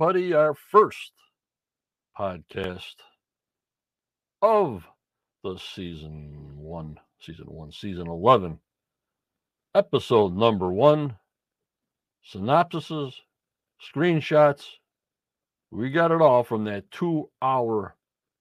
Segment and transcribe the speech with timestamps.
[0.00, 0.32] Everybody.
[0.32, 1.12] Our first
[2.18, 2.94] podcast
[4.40, 4.86] of
[5.44, 8.60] the season one, season one, season 11,
[9.74, 11.16] episode number one,
[12.32, 13.12] synopsises,
[13.94, 14.64] screenshots.
[15.70, 17.94] We got it all from that two hour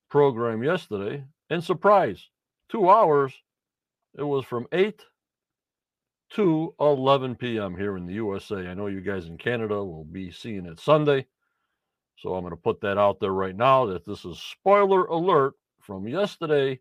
[0.10, 1.26] program yesterday.
[1.50, 2.30] And surprise,
[2.70, 3.34] two hours.
[4.18, 5.04] It was from 8
[6.36, 7.76] to 11 p.m.
[7.76, 8.66] here in the USA.
[8.68, 11.26] I know you guys in Canada will be seeing it Sunday.
[12.22, 15.54] So I'm going to put that out there right now that this is spoiler alert
[15.80, 16.80] from yesterday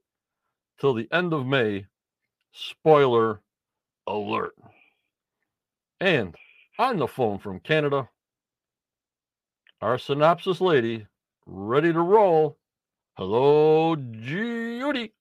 [0.80, 1.86] till the end of May.
[2.53, 3.41] Spoiler
[4.06, 4.55] alert.
[6.00, 6.34] And
[6.78, 8.08] on the phone from Canada,
[9.80, 11.06] our synopsis lady,
[11.47, 12.58] ready to roll.
[13.17, 15.12] Hello, Judy.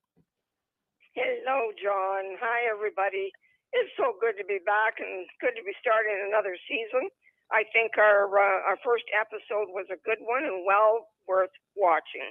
[1.14, 2.38] Hello, John.
[2.42, 3.32] Hi, everybody.
[3.74, 7.10] It's so good to be back and good to be starting another season.
[7.52, 12.30] I think our uh, our first episode was a good one and well worth watching.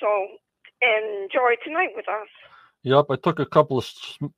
[0.00, 0.08] So
[0.80, 2.28] enjoy tonight with us.
[2.82, 3.84] Yep, I took a couple of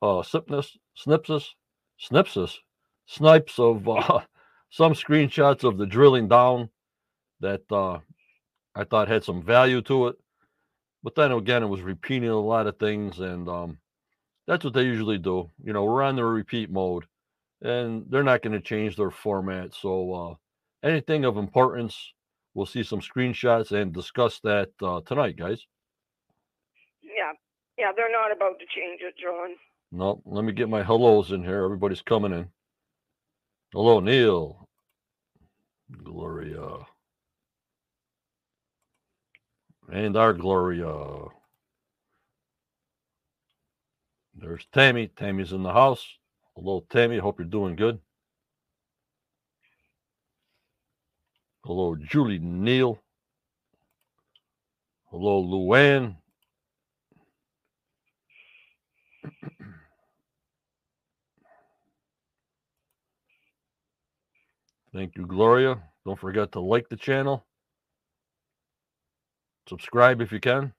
[0.03, 1.55] uh, snipness, snipses,
[1.99, 2.59] snipses,
[3.07, 4.21] snipes of uh,
[4.71, 6.71] some screenshots of the drilling down
[7.41, 7.99] that uh,
[8.75, 10.17] I thought had some value to it.
[11.05, 13.79] But then again, it was repeating a lot of things, and um,
[14.47, 15.51] that's what they usually do.
[15.63, 17.05] You know, we're on the repeat mode,
[17.63, 19.75] and they're not going to change their format.
[19.75, 21.97] So uh, anything of importance,
[22.55, 25.65] we'll see some screenshots and discuss that uh, tonight, guys.
[27.03, 27.33] Yeah,
[27.79, 29.51] yeah, they're not about to change it, John.
[29.93, 31.65] No, let me get my hellos in here.
[31.65, 32.49] Everybody's coming in.
[33.73, 34.69] Hello, Neil.
[36.03, 36.79] Gloria.
[39.93, 41.27] And our Gloria.
[44.35, 45.09] There's Tammy.
[45.09, 46.07] Tammy's in the house.
[46.57, 47.19] Hello, Tammy.
[47.19, 47.99] Hope you're doing good.
[51.65, 52.99] Hello, Julie Neal.
[55.11, 56.17] Hello, Luann.
[64.95, 65.83] Thank you, Gloria.
[66.05, 67.47] Don't forget to like the channel.
[69.69, 70.73] Subscribe if you can.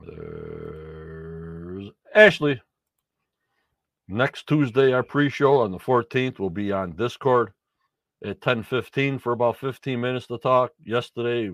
[0.00, 0.71] There's
[2.14, 2.60] Ashley.
[4.08, 7.52] Next Tuesday, our pre-show on the 14th will be on Discord
[8.24, 10.72] at 10:15 for about 15 minutes to talk.
[10.84, 11.50] Yesterday,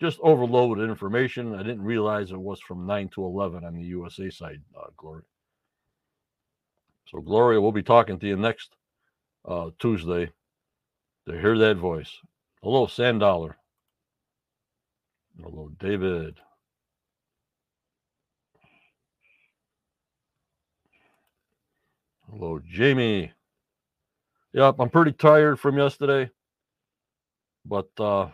[0.00, 1.54] just overloaded information.
[1.54, 5.24] I didn't realize it was from 9 to 11 on the USA side, uh, Gloria.
[7.08, 8.76] So, Gloria, we'll be talking to you next
[9.44, 10.30] uh, Tuesday
[11.26, 12.12] to hear that voice.
[12.62, 13.56] Hello, Sandollar.
[15.40, 16.38] Hello, David.
[22.30, 23.32] Hello, Jamie.
[24.52, 26.30] Yep, I'm pretty tired from yesterday,
[27.64, 28.28] but uh,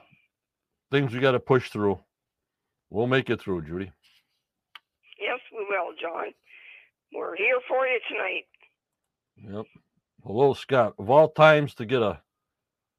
[0.91, 2.00] things we got to push through.
[2.91, 3.93] We'll make it through, Judy.
[5.21, 6.33] Yes, we will, John.
[7.12, 8.47] We're here for you tonight.
[9.37, 9.66] Yep.
[10.25, 10.94] Hello, Scott.
[10.99, 12.21] Of all times to get a,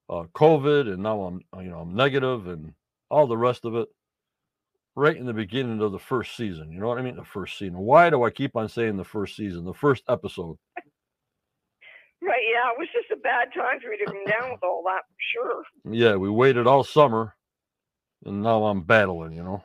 [0.08, 2.74] a COVID, and now I'm you know I'm negative, and
[3.10, 3.90] all the rest of it,
[4.96, 6.72] right in the beginning of the first season.
[6.72, 7.16] You know what I mean?
[7.16, 7.78] The first season.
[7.78, 9.66] Why do I keep on saying the first season?
[9.66, 10.58] The first episode.
[12.22, 14.84] Right, yeah, it was just a bad time for you to come down with all
[14.86, 15.64] that, for sure.
[15.94, 17.36] Yeah, we waited all summer,
[18.26, 19.34] and now I'm battling.
[19.34, 19.64] You know.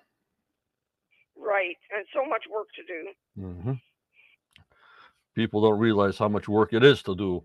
[1.38, 3.08] Right, and so much work to do.
[3.40, 3.72] hmm
[5.34, 7.44] People don't realize how much work it is to do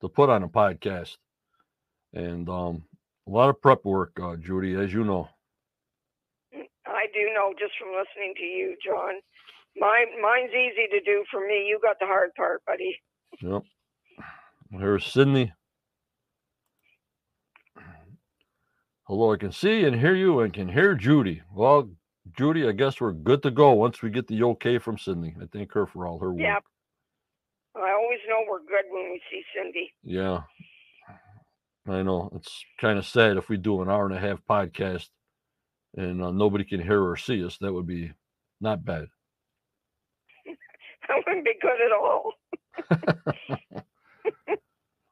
[0.00, 1.16] to put on a podcast,
[2.14, 2.84] and um,
[3.26, 5.28] a lot of prep work, uh, Judy, as you know.
[7.06, 9.14] I do know just from listening to you, John.
[9.76, 11.66] Mine, mine's easy to do for me.
[11.68, 12.96] You got the hard part, buddy.
[13.40, 13.62] Yep.
[14.72, 15.52] Here's Sydney.
[19.04, 21.42] Hello, I can see and hear you and can hear Judy.
[21.54, 21.90] Well,
[22.36, 25.36] Judy, I guess we're good to go once we get the okay from Sydney.
[25.40, 26.40] I thank her for all her work.
[26.40, 26.58] Yeah.
[27.76, 29.92] I always know we're good when we see Cindy.
[30.02, 30.40] Yeah.
[31.86, 32.30] I know.
[32.34, 35.08] It's kind of sad if we do an hour and a half podcast
[35.96, 37.58] and uh, nobody can hear or see us.
[37.58, 38.12] That would be
[38.60, 39.06] not bad.
[41.08, 42.32] That wouldn't be good at all.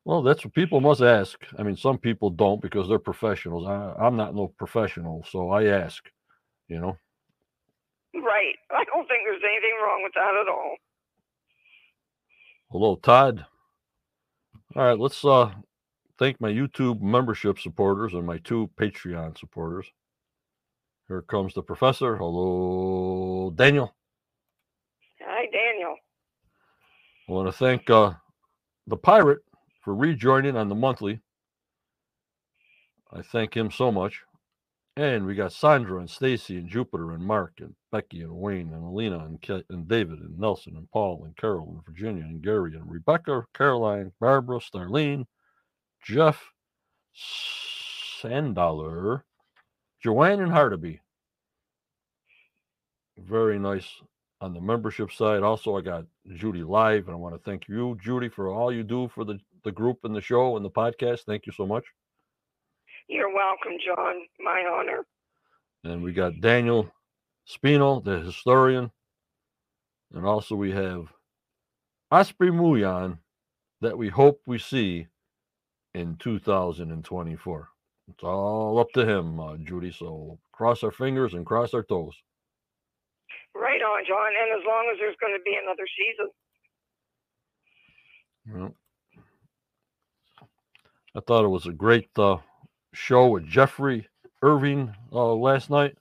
[0.05, 1.39] Well, that's what people must ask.
[1.59, 3.67] I mean, some people don't because they're professionals.
[3.67, 6.05] I, I'm not no professional, so I ask,
[6.69, 6.99] you know.
[8.15, 8.55] Right.
[8.71, 10.77] I don't think there's anything wrong with that at all.
[12.71, 13.47] Hello, Todd.
[14.77, 15.53] All right, let's uh
[16.19, 19.87] thank my YouTube membership supporters and my two Patreon supporters.
[21.09, 22.17] Here comes the professor.
[22.17, 23.95] Hello, Daniel.
[25.23, 25.97] Hi, Daniel.
[27.29, 28.15] I want to thank uh
[28.87, 29.41] the pirate
[29.83, 31.21] for rejoining on the monthly.
[33.13, 34.23] I thank him so much.
[34.97, 38.85] And we got Sandra and Stacy and Jupiter and Mark and Becky and Wayne and
[38.85, 42.75] Alina and, Ke- and David and Nelson and Paul and Carol and Virginia and Gary
[42.77, 45.27] and Rebecca, Caroline, Barbara, Starlene,
[46.05, 46.45] Jeff,
[48.23, 49.23] Sandaler,
[50.05, 51.01] Joanne and Hardaby.
[53.17, 53.89] Very nice
[54.43, 55.43] on the membership side.
[55.43, 56.05] Also, I got
[56.35, 59.39] Judy live, and I want to thank you, Judy, for all you do for the,
[59.65, 61.21] the group and the show and the podcast.
[61.21, 61.85] Thank you so much.
[63.09, 64.17] You're welcome, John.
[64.41, 65.07] My honor.
[65.85, 66.93] And we got Daniel
[67.49, 68.91] Spino, the historian.
[70.13, 71.07] And also we have
[72.11, 73.19] Osprey Muyan
[73.81, 75.07] that we hope we see
[75.95, 77.69] in 2024.
[78.11, 79.91] It's all up to him, uh, Judy.
[79.91, 82.15] So cross our fingers and cross our toes.
[83.55, 84.33] Right on, John.
[84.43, 86.31] And as long as there's going to be another season.
[88.47, 88.75] Well,
[91.17, 92.39] I thought it was a great uh,
[92.93, 94.07] show with Jeffrey
[94.43, 95.97] Irving uh, last night.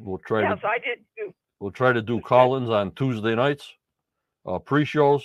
[0.00, 1.34] We'll try Yes, to I did too.
[1.60, 3.72] we'll try to do call-ins on Tuesday nights,
[4.46, 5.24] uh, pre-shows.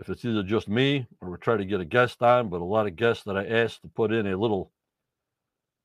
[0.00, 2.64] If it's either just me or we'll try to get a guest on, but a
[2.64, 4.72] lot of guests that I asked to put in a little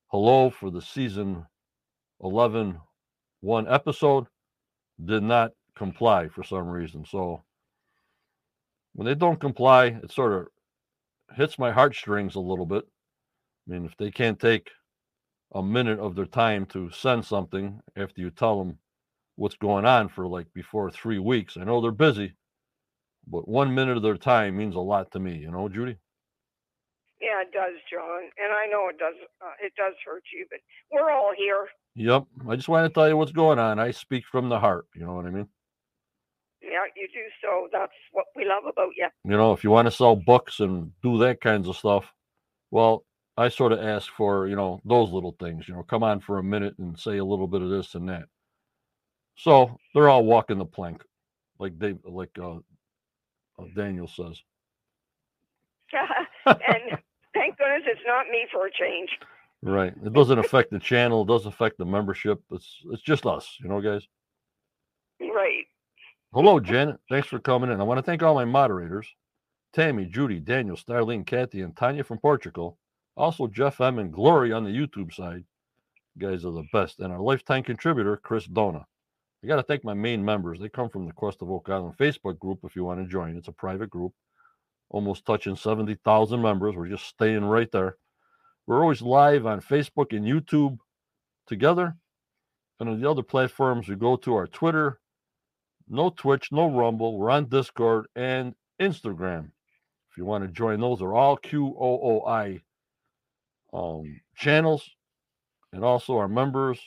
[0.08, 1.46] hello for the season
[2.24, 2.80] 11
[3.42, 4.26] one episode
[5.04, 7.06] did not comply for some reason.
[7.06, 7.44] So
[8.94, 10.48] when they don't comply, it sort of
[11.36, 12.86] hits my heartstrings a little bit.
[13.68, 14.70] I mean, if they can't take
[15.54, 18.78] a minute of their time to send something after you tell them
[19.36, 22.34] what's going on for like before three weeks, I know they're busy,
[23.28, 25.98] but one minute of their time means a lot to me, you know, Judy?
[27.22, 28.24] Yeah, it does, John.
[28.38, 29.16] And I know it does.
[29.42, 30.60] Uh, it does hurt you, but
[30.92, 31.68] we're all here.
[31.96, 32.26] Yep.
[32.50, 33.80] I just want to tell you what's going on.
[33.80, 34.86] I speak from the heart.
[34.96, 35.48] You know what I mean?
[36.62, 37.22] Yeah, you do.
[37.42, 39.08] So that's what we love about you.
[39.24, 42.12] You know, if you want to sell books and do that kinds of stuff,
[42.70, 43.06] well,
[43.38, 46.38] I sort of ask for, you know, those little things, you know, come on for
[46.38, 48.26] a minute and say a little bit of this and that.
[49.38, 51.04] So they're all walking the plank,
[51.60, 52.56] like they, like uh,
[53.60, 54.42] uh, Daniel says.
[56.46, 56.56] and
[57.34, 59.10] thank goodness it's not me for a change.
[59.62, 59.94] Right.
[60.04, 61.24] It doesn't affect the channel.
[61.24, 62.42] It doesn't affect the membership.
[62.52, 64.08] It's it's just us, you know, guys.
[65.20, 65.66] Right.
[66.34, 66.98] Hello, Janet.
[67.10, 67.80] Thanks for coming in.
[67.80, 69.08] I want to thank all my moderators
[69.74, 72.78] Tammy, Judy, Daniel, Starlene, Kathy, and Tanya from Portugal.
[73.18, 74.00] Also, Jeff M.
[74.00, 75.44] and Glory on the YouTube side.
[76.16, 77.00] You guys are the best.
[77.00, 78.86] And our lifetime contributor, Chris Dona.
[79.44, 80.60] I got to thank my main members.
[80.60, 83.38] They come from the Quest of Oak Island Facebook group if you want to join.
[83.38, 84.14] It's a private group,
[84.90, 86.76] almost touching 70,000 members.
[86.76, 87.98] We're just staying right there.
[88.66, 90.80] We're always live on Facebook and YouTube
[91.46, 91.96] together.
[92.80, 95.00] And on the other platforms, we go to our Twitter,
[95.88, 97.18] no Twitch, no Rumble.
[97.18, 99.52] We're on Discord and Instagram.
[100.12, 102.62] If you want to join those, are all QOOI
[103.74, 104.90] um, channels.
[105.72, 106.80] And also our members.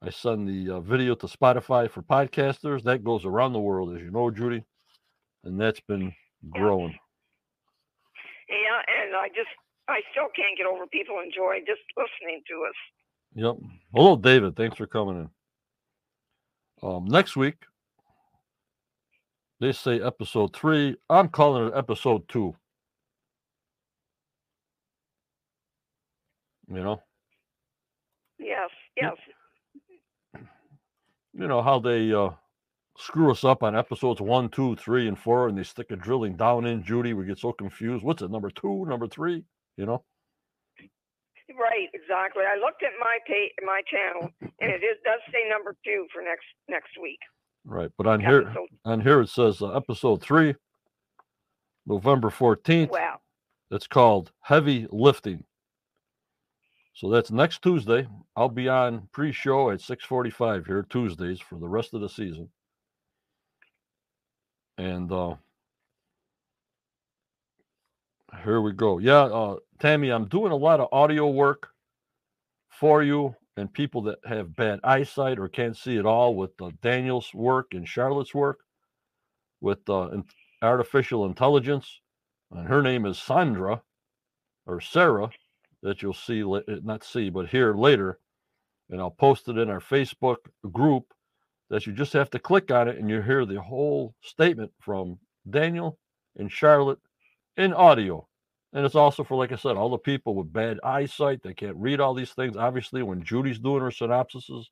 [0.00, 2.84] I send the uh, video to Spotify for podcasters.
[2.84, 4.64] That goes around the world, as you know, Judy.
[5.44, 6.12] And that's been
[6.50, 6.96] growing.
[8.48, 9.48] Yeah, and I just
[9.88, 12.74] I still can't get over people enjoy just listening to us.
[13.34, 13.70] Yep.
[13.94, 14.56] Hello, David.
[14.56, 15.28] Thanks for coming
[16.82, 16.88] in.
[16.88, 17.56] Um, next week,
[19.60, 20.96] they say episode three.
[21.10, 22.54] I'm calling it episode two.
[26.68, 27.02] You know,
[28.38, 29.14] Yes, yes.
[31.38, 32.30] You know how they uh,
[32.98, 36.36] screw us up on episodes one, two, three, and four, and they stick a drilling
[36.36, 37.14] down in Judy.
[37.14, 38.04] We get so confused.
[38.04, 38.30] What's it?
[38.30, 39.44] Number two, number three?
[39.76, 40.04] You know.
[41.58, 42.44] Right, exactly.
[42.44, 46.22] I looked at my pay my channel and it is does say number two for
[46.22, 47.18] next next week.
[47.64, 48.54] Right, but on here,
[48.84, 50.54] on here it says uh, episode three,
[51.86, 52.90] November fourteenth.
[52.90, 53.18] wow.
[53.70, 55.44] It's called Heavy Lifting.
[56.98, 58.08] So that's next Tuesday.
[58.34, 62.50] I'll be on pre-show at 6:45 here Tuesdays for the rest of the season.
[64.78, 65.36] And uh
[68.42, 68.98] here we go.
[68.98, 71.68] Yeah, uh Tammy, I'm doing a lot of audio work
[72.68, 76.72] for you and people that have bad eyesight or can't see at all with uh,
[76.82, 78.58] Daniel's work and Charlotte's work
[79.60, 80.10] with uh,
[80.62, 82.00] artificial intelligence
[82.50, 83.82] and her name is Sandra
[84.66, 85.30] or Sarah
[85.82, 88.18] that you'll see uh, not see but hear later.
[88.90, 90.36] And I'll post it in our Facebook
[90.72, 91.12] group
[91.70, 95.18] that you just have to click on it and you hear the whole statement from
[95.48, 95.98] Daniel
[96.36, 96.98] and Charlotte
[97.56, 98.26] in audio.
[98.72, 101.76] And it's also for like I said all the people with bad eyesight that can't
[101.76, 102.56] read all these things.
[102.56, 104.66] Obviously when Judy's doing her synopsises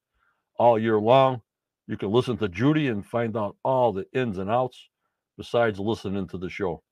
[0.59, 1.43] all year long
[1.87, 4.89] you can listen to Judy and find out all the ins and outs
[5.39, 6.83] besides listening to the show.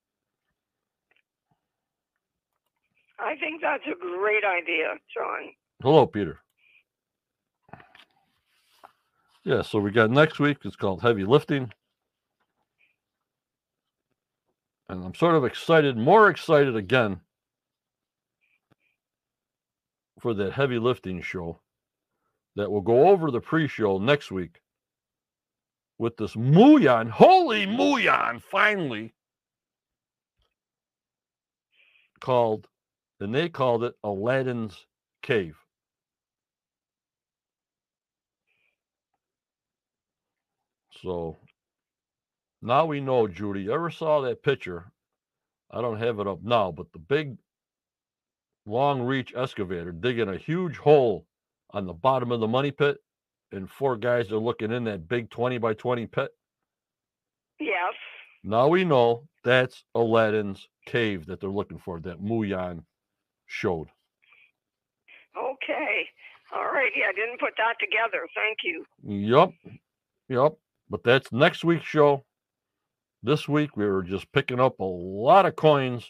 [3.25, 5.51] I think that's a great idea, John.
[5.83, 6.39] Hello, Peter.
[9.45, 10.59] Yeah, so we got next week.
[10.65, 11.73] It's called Heavy Lifting.
[14.89, 17.21] And I'm sort of excited, more excited again
[20.21, 21.61] for that heavy lifting show
[22.57, 24.61] that will go over the pre show next week
[25.99, 27.11] with this Muyan.
[27.11, 29.15] Holy Muyan, finally
[32.21, 32.67] called,
[33.21, 34.87] and they called it Aladdin's
[35.23, 35.57] Cave.
[41.03, 41.37] So
[42.63, 43.63] now we know, Judy.
[43.63, 44.91] You ever saw that picture?
[45.71, 47.37] I don't have it up now, but the big
[48.67, 51.27] long reach excavator digging a huge hole
[51.71, 52.99] on the bottom of the money pit,
[53.53, 56.31] and four guys are looking in that big 20 by 20 pit.
[57.61, 57.95] Yes.
[58.43, 62.85] Now we know that's Aladdin's cave that they're looking for, that Muyan
[63.47, 63.89] showed.
[65.37, 66.07] Okay.
[66.55, 67.03] All righty.
[67.09, 68.27] I didn't put that together.
[68.35, 68.85] Thank you.
[69.03, 69.53] Yep.
[70.29, 70.55] Yep.
[70.91, 72.25] But that's next week's show.
[73.23, 76.05] This week we were just picking up a lot of coins,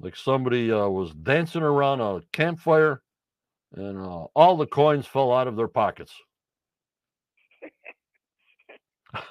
[0.00, 3.00] like somebody uh, was dancing around a campfire,
[3.74, 6.12] and uh, all the coins fell out of their pockets.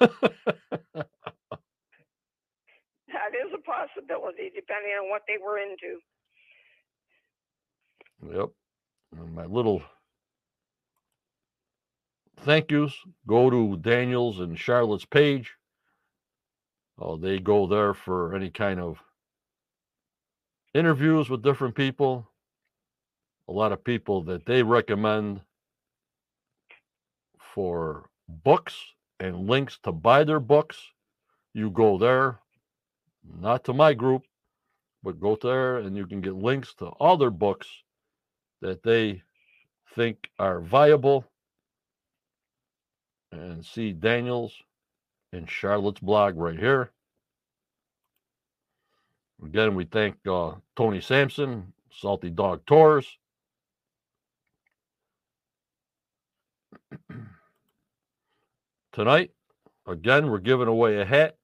[3.12, 5.98] That is a possibility, depending on what they were into.
[8.28, 8.50] Yep.
[9.16, 9.82] And my little
[12.40, 12.94] thank yous
[13.26, 15.54] go to Daniels and Charlotte's page.
[16.98, 18.98] Oh, they go there for any kind of
[20.74, 22.28] interviews with different people.
[23.48, 25.40] A lot of people that they recommend
[27.38, 28.76] for books
[29.18, 30.78] and links to buy their books.
[31.52, 32.38] You go there,
[33.40, 34.22] not to my group,
[35.02, 37.66] but go there and you can get links to all their books
[38.60, 39.22] that they
[39.94, 41.24] think are viable
[43.32, 44.54] and see Daniels
[45.32, 46.90] and Charlotte's blog right here.
[49.44, 53.06] Again, we thank uh, Tony Sampson, Salty Dog Tours.
[58.92, 59.30] Tonight,
[59.86, 61.36] again, we're giving away a hat.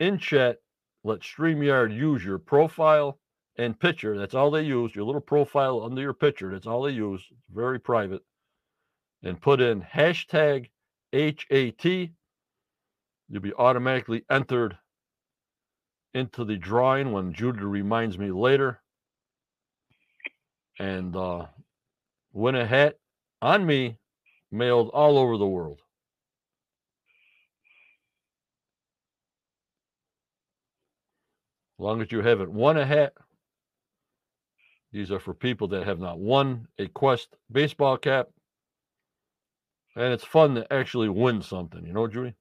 [0.00, 0.58] In chat,
[1.04, 3.18] let StreamYard use your profile
[3.58, 4.16] and picture.
[4.16, 4.94] That's all they use.
[4.94, 6.52] Your little profile under your picture.
[6.52, 7.20] That's all they use.
[7.30, 8.22] It's very private.
[9.22, 10.70] And put in hashtag
[11.12, 11.84] HAT.
[11.84, 14.78] You'll be automatically entered
[16.14, 18.80] into the drawing when Judy reminds me later.
[20.78, 21.46] And uh,
[22.32, 22.96] win a hat
[23.42, 23.98] on me,
[24.52, 25.80] mailed all over the world.
[31.78, 33.12] As long as you haven't won a hat,
[34.92, 38.28] these are for people that have not won a Quest baseball cap.
[39.96, 42.34] And it's fun to actually win something, you know, Judy?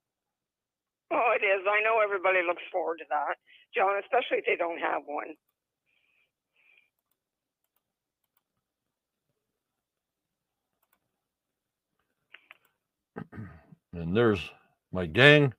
[1.12, 1.64] Oh, it is.
[1.68, 3.38] I know everybody looks forward to that,
[3.76, 5.36] John, especially if they don't have one.
[13.94, 14.42] And there's
[14.92, 15.54] my gang.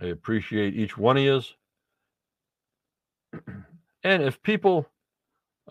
[0.00, 1.42] I appreciate each one of you.
[4.04, 4.86] And if people,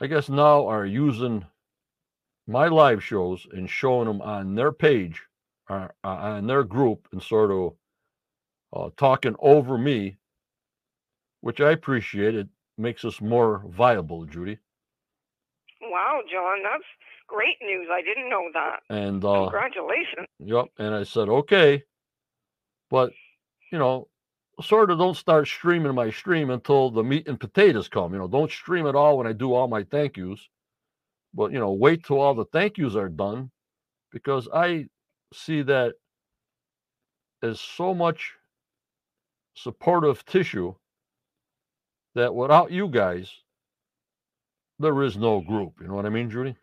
[0.02, 1.46] I guess now are using
[2.48, 5.22] my live shows and showing them on their page,
[5.70, 7.74] or uh, on their group, and sort of
[8.74, 10.18] uh, talking over me,
[11.42, 12.36] which I appreciate.
[12.36, 12.48] It
[12.78, 14.58] makes us more viable, Judy.
[15.82, 16.84] Wow, John, that's
[17.28, 17.88] great news.
[17.92, 18.80] I didn't know that.
[18.90, 20.28] And uh, Congratulations.
[20.40, 20.66] Yep.
[20.78, 21.84] And I said, okay.
[22.90, 23.12] But,
[23.72, 24.08] you know,
[24.62, 28.14] sort of don't start streaming my stream until the meat and potatoes come.
[28.14, 30.48] You know, don't stream at all when I do all my thank yous.
[31.34, 33.52] But, you know, wait till all the thank yous are done
[34.12, 34.88] because I
[35.34, 35.96] see that
[37.44, 38.34] as so much
[39.56, 40.74] supportive tissue
[42.16, 43.32] that without you guys,
[44.80, 45.74] there is no group.
[45.82, 46.56] You know what I mean, Judy?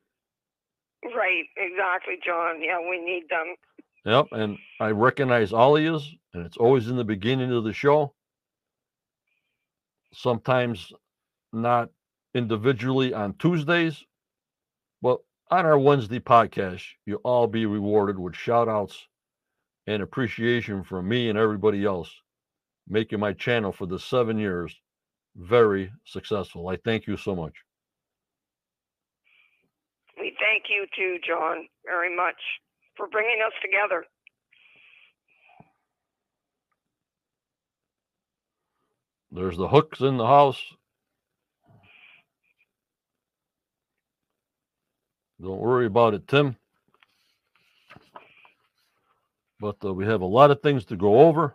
[1.05, 2.63] Right, exactly, John.
[2.63, 3.55] Yeah, we need them.
[4.05, 7.73] Yep, and I recognize all of yous, and it's always in the beginning of the
[7.73, 8.15] show.
[10.13, 10.93] Sometimes
[11.53, 11.91] not
[12.35, 14.05] individually on Tuesdays,
[15.01, 19.07] but on our Wednesday podcast, you'll all be rewarded with shout outs
[19.87, 22.11] and appreciation from me and everybody else,
[22.89, 24.75] making my channel for the seven years
[25.37, 26.69] very successful.
[26.69, 27.55] I thank you so much.
[30.19, 32.37] We thank you too, John, very much
[32.97, 34.05] for bringing us together.
[39.31, 40.63] There's the hooks in the house.
[45.41, 46.57] Don't worry about it, Tim.
[49.59, 51.55] But uh, we have a lot of things to go over.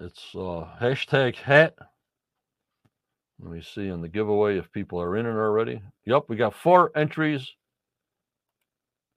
[0.00, 1.74] It's uh, hashtag hat.
[3.40, 5.82] Let me see in the giveaway if people are in it already.
[6.06, 7.52] Yep, we got four entries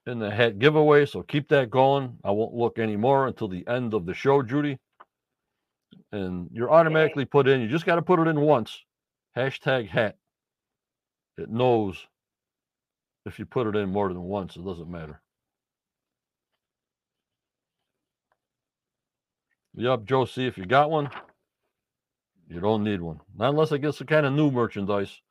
[0.05, 2.17] in the hat giveaway, so keep that going.
[2.23, 4.77] I won't look anymore until the end of the show, Judy.
[6.11, 7.61] And you're automatically put in.
[7.61, 8.83] You just got to put it in once.
[9.37, 10.17] Hashtag hat.
[11.37, 12.05] It knows
[13.25, 15.21] if you put it in more than once, it doesn't matter.
[19.75, 21.09] Yep, Joe, see if you got one.
[22.49, 23.19] You don't need one.
[23.37, 25.21] Not unless it gets the kind of new merchandise.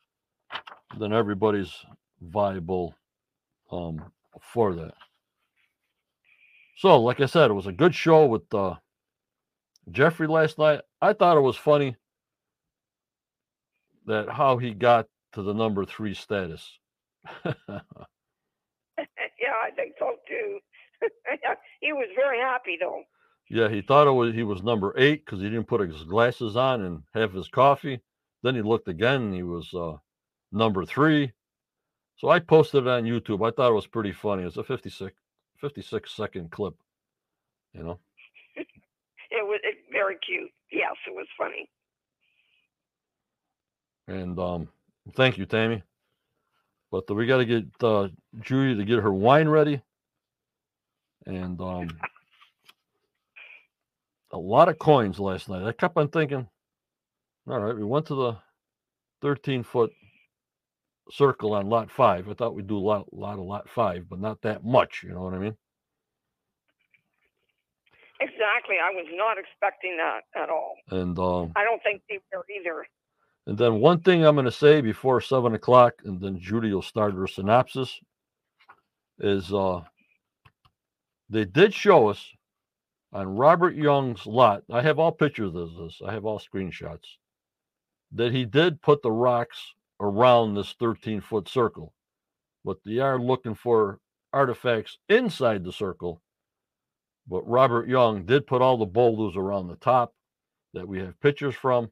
[0.98, 1.72] Then everybody's
[2.22, 2.94] viable
[3.70, 4.94] um, for that.
[6.76, 8.76] So, like I said, it was a good show with uh,
[9.90, 10.80] Jeffrey last night.
[11.02, 11.96] I thought it was funny
[14.06, 16.78] that how he got to the number three status.
[17.44, 17.80] yeah,
[18.96, 20.58] I think so too.
[21.80, 23.02] he was very happy though.
[23.50, 26.56] Yeah, he thought it was he was number eight because he didn't put his glasses
[26.56, 28.00] on and have his coffee.
[28.42, 29.96] Then he looked again and he was uh,
[30.52, 31.32] number three.
[32.18, 33.46] So I posted it on YouTube.
[33.46, 34.42] I thought it was pretty funny.
[34.42, 35.14] It's a 56,
[35.60, 36.74] 56 second clip,
[37.72, 37.98] you know.
[38.56, 38.66] it
[39.32, 40.50] was it, very cute.
[40.70, 41.68] Yes, it was funny.
[44.08, 44.68] And um,
[45.14, 45.82] thank you, Tammy.
[46.90, 48.08] But the, we got to get uh,
[48.40, 49.80] Judy to get her wine ready.
[51.26, 51.88] And um,
[54.32, 55.66] a lot of coins last night.
[55.66, 56.48] I kept on thinking,
[57.48, 58.36] all right, we went to the
[59.22, 59.90] 13 foot
[61.10, 62.28] circle on lot five.
[62.28, 65.02] I thought we'd do a lot, lot of lot five, but not that much.
[65.02, 65.56] You know what I mean?
[68.20, 68.76] Exactly.
[68.82, 70.74] I was not expecting that at all.
[70.90, 72.86] And um, I don't think they were either.
[73.46, 76.82] And then one thing I'm going to say before seven o'clock, and then Judy will
[76.82, 77.98] start her synopsis,
[79.20, 79.80] is uh,
[81.30, 82.28] they did show us
[83.12, 84.62] on Robert Young's lot.
[84.70, 86.00] I have all pictures of this.
[86.04, 87.16] I have all screenshots
[88.12, 91.92] that he did put the rocks around this 13 foot circle,
[92.64, 94.00] but they are looking for
[94.32, 96.22] artifacts inside the circle.
[97.26, 100.14] But Robert Young did put all the boulders around the top
[100.72, 101.90] that we have pictures from.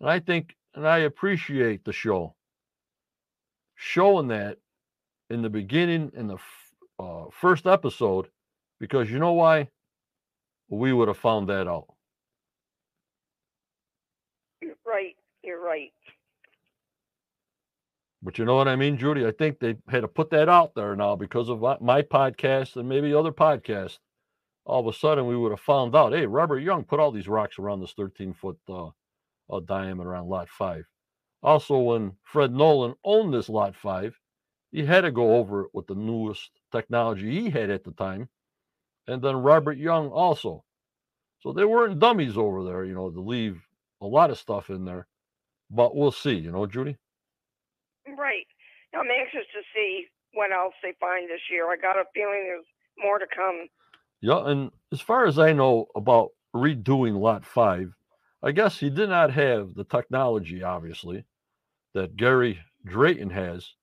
[0.00, 2.34] And I think, and I appreciate the show
[3.76, 4.58] showing that
[5.30, 6.36] in the beginning, in the
[6.98, 8.28] uh, first episode,
[8.78, 9.68] because you know why?
[10.68, 11.86] We would have found that out.
[14.60, 15.16] You're right.
[15.42, 15.92] You're right.
[18.22, 19.26] But you know what I mean, Judy?
[19.26, 22.88] I think they had to put that out there now because of my podcast and
[22.88, 23.98] maybe other podcasts.
[24.64, 27.28] All of a sudden, we would have found out, hey, Robert Young put all these
[27.28, 28.86] rocks around this 13 foot uh,
[29.50, 30.86] uh, diameter on lot five.
[31.42, 34.18] Also, when Fred Nolan owned this lot five,
[34.72, 38.30] he had to go over it with the newest technology he had at the time.
[39.06, 40.64] And then Robert Young also.
[41.40, 43.60] So they weren't dummies over there, you know, to leave
[44.00, 45.06] a lot of stuff in there.
[45.70, 46.96] But we'll see, you know, Judy?
[48.06, 48.46] Right.
[48.94, 51.70] I'm anxious to see what else they find this year.
[51.70, 52.64] I got a feeling there's
[52.98, 53.68] more to come.
[54.20, 57.92] Yeah, and as far as I know about redoing Lot 5,
[58.42, 61.24] I guess he did not have the technology, obviously,
[61.92, 63.74] that Gary Drayton has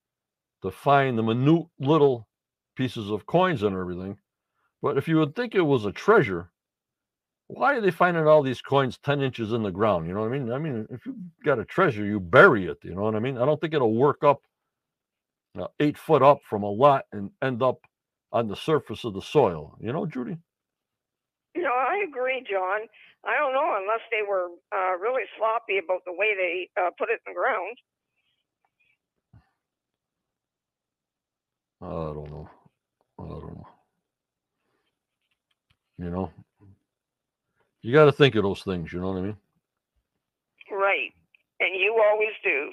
[0.62, 2.28] to find the minute little
[2.76, 4.18] pieces of coins and everything.
[4.82, 6.52] But if you would think it was a treasure,
[7.48, 10.08] why are they finding all these coins 10 inches in the ground?
[10.08, 10.52] You know what I mean?
[10.52, 12.78] I mean, if you've got a treasure, you bury it.
[12.84, 13.38] You know what I mean?
[13.38, 14.42] I don't think it'll work up
[15.56, 17.80] know, eight foot up from a lot and end up
[18.32, 19.76] on the surface of the soil.
[19.80, 20.38] You know, Judy?
[21.56, 22.82] You know, I agree, John.
[23.26, 27.10] I don't know unless they were uh, really sloppy about the way they uh, put
[27.10, 27.78] it in the ground.
[31.82, 32.50] I don't know.
[33.20, 33.68] I don't know.
[36.02, 36.32] You know,
[37.84, 38.92] you got to think of those things.
[38.92, 39.38] You know what I mean?
[40.72, 41.14] Right.
[41.60, 42.72] And you always do.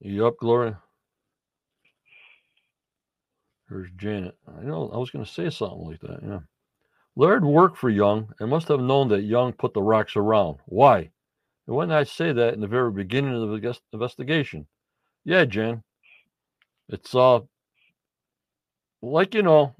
[0.00, 0.78] You up, Gloria?
[3.68, 4.34] There's Janet.
[4.58, 6.20] I know I was going to say something like that.
[6.22, 6.40] Yeah.
[7.16, 10.58] Laird worked for Young and must have known that Young put the rocks around.
[10.66, 11.10] Why?
[11.66, 14.66] And when I say that in the very beginning of the investigation,
[15.24, 15.82] yeah, Jan,
[16.88, 17.40] it's uh
[19.00, 19.74] like you know,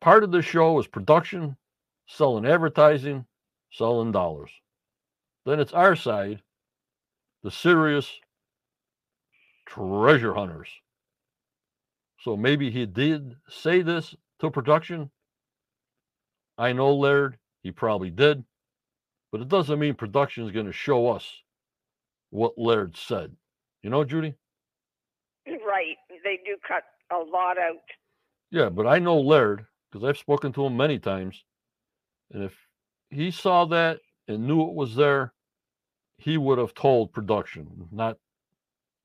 [0.00, 1.56] part of the show is production,
[2.06, 3.26] selling advertising,
[3.72, 4.50] selling dollars.
[5.44, 6.42] Then it's our side,
[7.42, 8.10] the serious
[9.66, 10.68] treasure hunters.
[12.20, 15.10] So maybe he did say this to production,
[16.58, 18.44] I know Laird, he probably did,
[19.30, 21.26] but it doesn't mean production is going to show us
[22.30, 23.36] what Laird said.
[23.82, 24.34] You know, Judy?
[25.46, 25.96] Right.
[26.24, 26.82] They do cut
[27.12, 27.76] a lot out.
[28.50, 31.42] Yeah, but I know Laird because I've spoken to him many times.
[32.30, 32.54] And if
[33.08, 35.32] he saw that and knew it was there,
[36.18, 38.18] he would have told production, not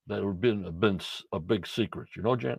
[0.07, 0.99] that it would have been, been
[1.31, 2.09] a big secret.
[2.15, 2.57] You know, Jan?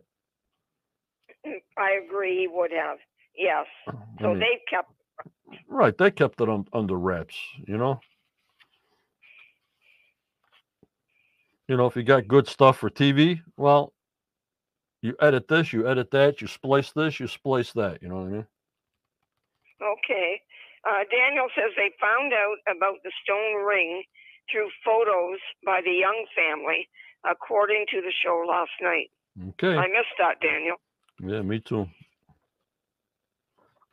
[1.47, 2.99] Mm, I agree, he would have.
[3.37, 3.67] Yes.
[4.21, 4.93] So I mean, they kept.
[5.69, 5.97] Right.
[5.97, 7.35] They kept it on, under wraps,
[7.67, 7.99] you know?
[11.67, 13.93] You know, if you got good stuff for TV, well,
[15.03, 18.01] you edit this, you edit that, you splice this, you splice that.
[18.01, 18.47] You know what I mean?
[19.83, 20.41] Okay.
[20.89, 24.03] Uh, Daniel says they found out about the stone ring
[24.51, 26.89] through photos by the Young family,
[27.29, 29.11] according to the show last night.
[29.51, 29.77] Okay.
[29.77, 30.77] I missed that, Daniel.
[31.21, 31.89] Yeah, me too.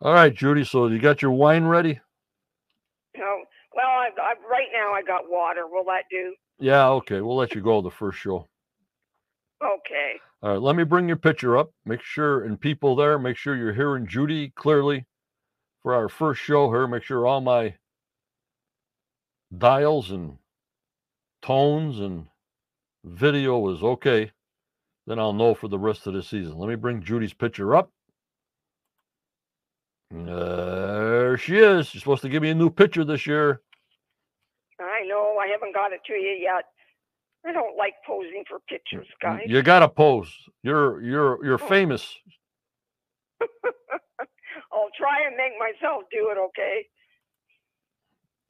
[0.02, 0.64] All right, Judy.
[0.64, 2.00] So you got your wine ready?
[3.18, 3.44] No.
[3.76, 5.68] Well, I, I, right now I got water.
[5.68, 6.36] Will that do?
[6.60, 6.88] Yeah.
[6.90, 7.22] Okay.
[7.22, 8.48] We'll let you go the first show.
[9.64, 10.14] Okay.
[10.42, 10.62] All right.
[10.62, 11.72] Let me bring your picture up.
[11.86, 15.06] Make sure, and people there, make sure you're hearing Judy clearly
[15.84, 16.88] for our first show here.
[16.88, 17.76] Make sure all my
[19.58, 20.38] dials and
[21.42, 22.28] tones and
[23.04, 24.32] video is okay.
[25.08, 26.58] Then I'll know for the rest of the season.
[26.58, 27.92] Let me bring Judy's picture up.
[30.12, 31.88] There she is.
[31.88, 33.62] She's supposed to give me a new picture this year.
[34.80, 35.38] I know.
[35.40, 36.66] I haven't got it to you yet.
[37.46, 39.44] I don't like posing for pictures, guys.
[39.48, 40.32] You got to pose.
[40.64, 41.68] You're you're you're oh.
[41.70, 42.16] famous.
[44.72, 46.38] I'll try and make myself do it.
[46.38, 46.86] Okay.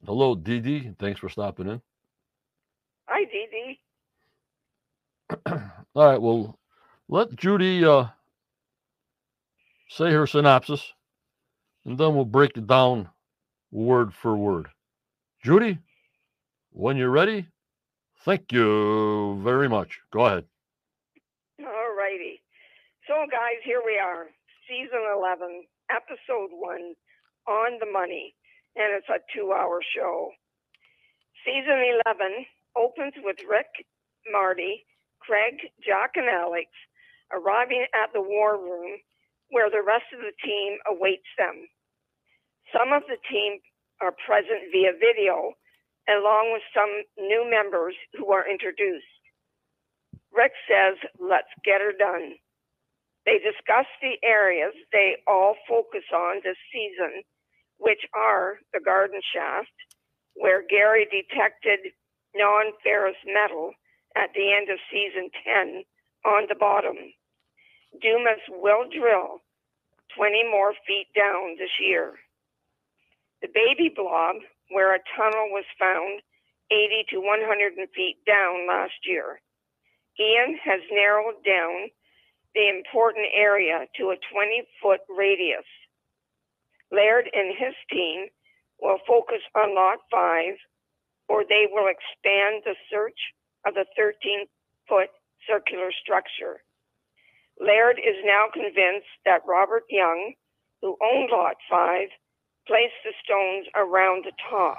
[0.04, 0.92] Hello, Dee Dee.
[0.98, 1.80] Thanks for stopping in.
[3.06, 3.80] Hi, Dee Dee.
[5.94, 6.20] All right.
[6.20, 6.58] Well,
[7.08, 8.06] let Judy uh,
[9.88, 10.92] say her synopsis
[11.84, 13.08] and then we'll break it down
[13.70, 14.68] word for word.
[15.42, 15.78] Judy,
[16.72, 17.46] when you're ready,
[18.24, 20.00] thank you very much.
[20.12, 20.44] Go ahead.
[21.60, 22.40] All righty.
[23.06, 24.26] So, guys, here we are,
[24.68, 26.94] season 11, episode one,
[27.48, 28.34] On the Money,
[28.76, 30.30] and it's a two hour show.
[31.44, 33.86] Season 11 opens with Rick,
[34.30, 34.84] Marty,
[35.20, 36.68] Craig, Jack, and Alex
[37.32, 38.98] arriving at the war room
[39.50, 41.66] where the rest of the team awaits them.
[42.70, 43.58] Some of the team
[44.00, 45.54] are present via video,
[46.10, 49.06] along with some new members who are introduced.
[50.32, 52.34] Rick says, let's get her done.
[53.26, 57.22] They discuss the areas they all focus on this season,
[57.78, 59.74] which are the garden shaft,
[60.34, 61.92] where Gary detected
[62.34, 63.72] non ferrous metal
[64.16, 65.84] at the end of season 10
[66.24, 66.96] on the bottom.
[68.00, 69.42] Dumas will drill
[70.16, 72.14] 20 more feet down this year.
[73.42, 74.36] The baby blob,
[74.70, 76.22] where a tunnel was found
[76.70, 79.40] 80 to 100 feet down last year.
[80.18, 81.90] Ian has narrowed down
[82.54, 85.66] the important area to a 20 foot radius.
[86.90, 88.26] Laird and his team
[88.80, 90.54] will focus on Lot 5,
[91.28, 93.18] or they will expand the search
[93.66, 94.46] of the 13
[94.88, 95.10] foot
[95.46, 96.62] circular structure.
[97.60, 100.34] Laird is now convinced that Robert Young,
[100.82, 102.08] who owned Lot 5,
[102.70, 104.78] placed the stones around the top.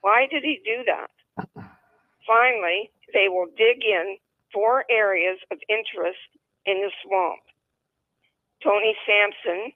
[0.00, 1.14] Why did he do that?
[2.26, 4.18] Finally, they will dig in
[4.52, 6.18] four areas of interest
[6.66, 7.40] in the swamp.
[8.64, 9.70] Tony Sampson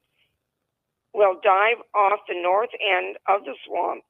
[1.14, 4.02] will dive off the north end of the swamp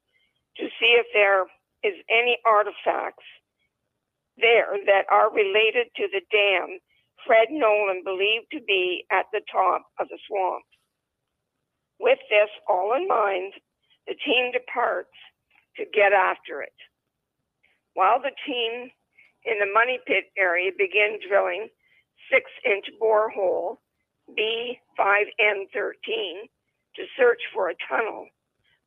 [0.56, 1.44] to see if there
[1.84, 3.28] is any artifacts
[4.38, 6.80] there that are related to the dam
[7.26, 10.64] Fred Nolan believed to be at the top of the swamp.
[12.02, 13.52] With this all in mind,
[14.08, 15.14] the team departs
[15.76, 16.74] to get after it.
[17.94, 18.90] While the team
[19.44, 21.68] in the money pit area begin drilling
[22.28, 23.78] six inch borehole
[24.30, 26.50] B5N13
[26.96, 28.26] to search for a tunnel,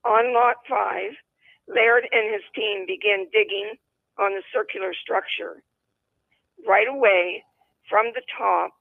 [0.04, 1.12] on lot five,
[1.70, 3.76] Laird and his team begin digging
[4.20, 5.64] on the circular structure.
[6.68, 7.44] Right away,
[7.90, 8.74] from the top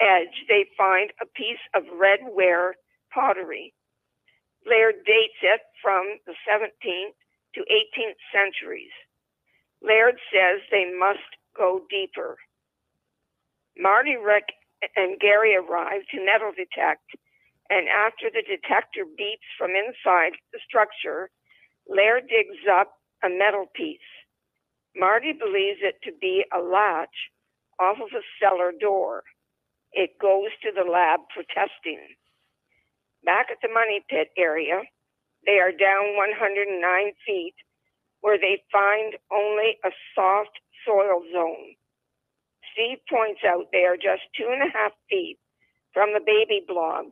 [0.00, 2.74] edge, they find a piece of red ware
[3.12, 3.74] pottery.
[4.66, 7.16] Laird dates it from the 17th
[7.54, 8.92] to 18th centuries.
[9.82, 11.24] Laird says they must
[11.56, 12.36] go deeper.
[13.78, 14.44] Marty, Rick,
[14.96, 17.04] and Gary arrive to metal detect,
[17.70, 21.30] and after the detector beeps from inside the structure,
[21.88, 22.92] Laird digs up
[23.24, 23.98] a metal piece.
[24.96, 27.30] Marty believes it to be a latch
[27.80, 29.22] off of a cellar door.
[29.92, 32.00] It goes to the lab for testing.
[33.24, 34.82] Back at the money pit area,
[35.46, 37.54] they are down 109 feet
[38.20, 41.76] where they find only a soft soil zone.
[42.72, 45.38] Steve points out they are just two and a half feet
[45.92, 47.06] from the baby blob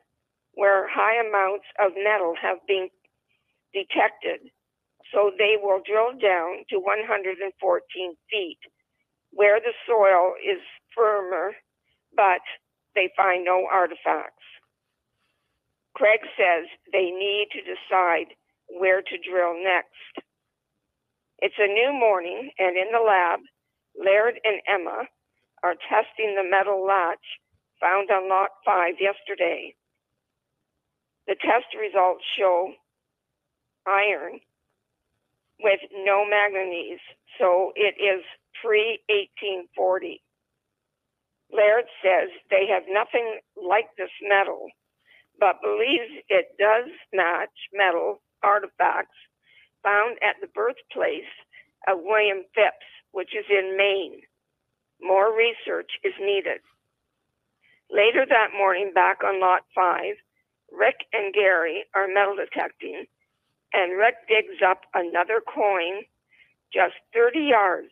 [0.55, 2.88] where high amounts of metal have been
[3.73, 4.51] detected.
[5.12, 7.49] So they will drill down to 114
[8.31, 8.59] feet
[9.33, 10.61] where the soil is
[10.97, 11.53] firmer,
[12.16, 12.42] but
[12.94, 14.44] they find no artifacts.
[15.94, 18.35] Craig says they need to decide
[18.68, 20.27] where to drill next.
[21.38, 23.40] It's a new morning, and in the lab,
[23.98, 25.05] Laird and Emma
[25.62, 27.24] are testing the metal latch
[27.81, 29.74] found on lot five yesterday.
[31.27, 32.72] The test results show
[33.87, 34.40] iron
[35.61, 37.03] with no manganese,
[37.38, 38.24] so it is
[38.62, 40.22] pre 1840.
[41.53, 44.68] Laird says they have nothing like this metal,
[45.38, 49.16] but believes it does match metal artifacts
[49.83, 51.31] found at the birthplace
[51.87, 54.22] of William Phips, which is in Maine.
[55.01, 56.61] More research is needed.
[57.90, 60.14] Later that morning, back on Lot 5,
[60.72, 63.07] Rick and Gary are metal detecting,
[63.72, 66.05] and Rick digs up another coin
[66.72, 67.88] just 30 yards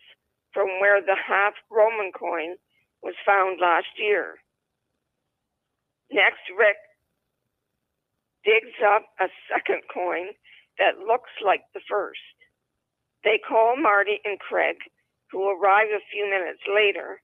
[0.52, 2.56] from where the half Roman coin
[3.02, 4.36] was found last year.
[6.12, 6.76] Next, Rick
[8.46, 10.30] digs up a second coin
[10.78, 12.22] that looks like the first.
[13.24, 14.78] They call Marty and Craig,
[15.32, 17.20] who arrive a few minutes later,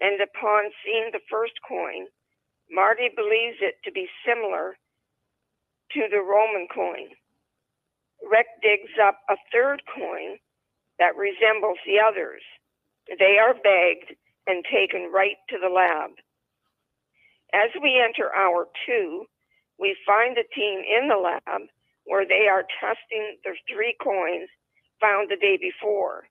[0.00, 2.10] and upon seeing the first coin,
[2.70, 4.76] Marty believes it to be similar
[5.94, 7.14] to the Roman coin.
[8.28, 10.38] Rick digs up a third coin
[10.98, 12.42] that resembles the others.
[13.06, 16.10] They are bagged and taken right to the lab.
[17.54, 19.26] As we enter hour two,
[19.78, 21.68] we find the team in the lab
[22.04, 24.48] where they are testing the three coins
[25.00, 26.24] found the day before.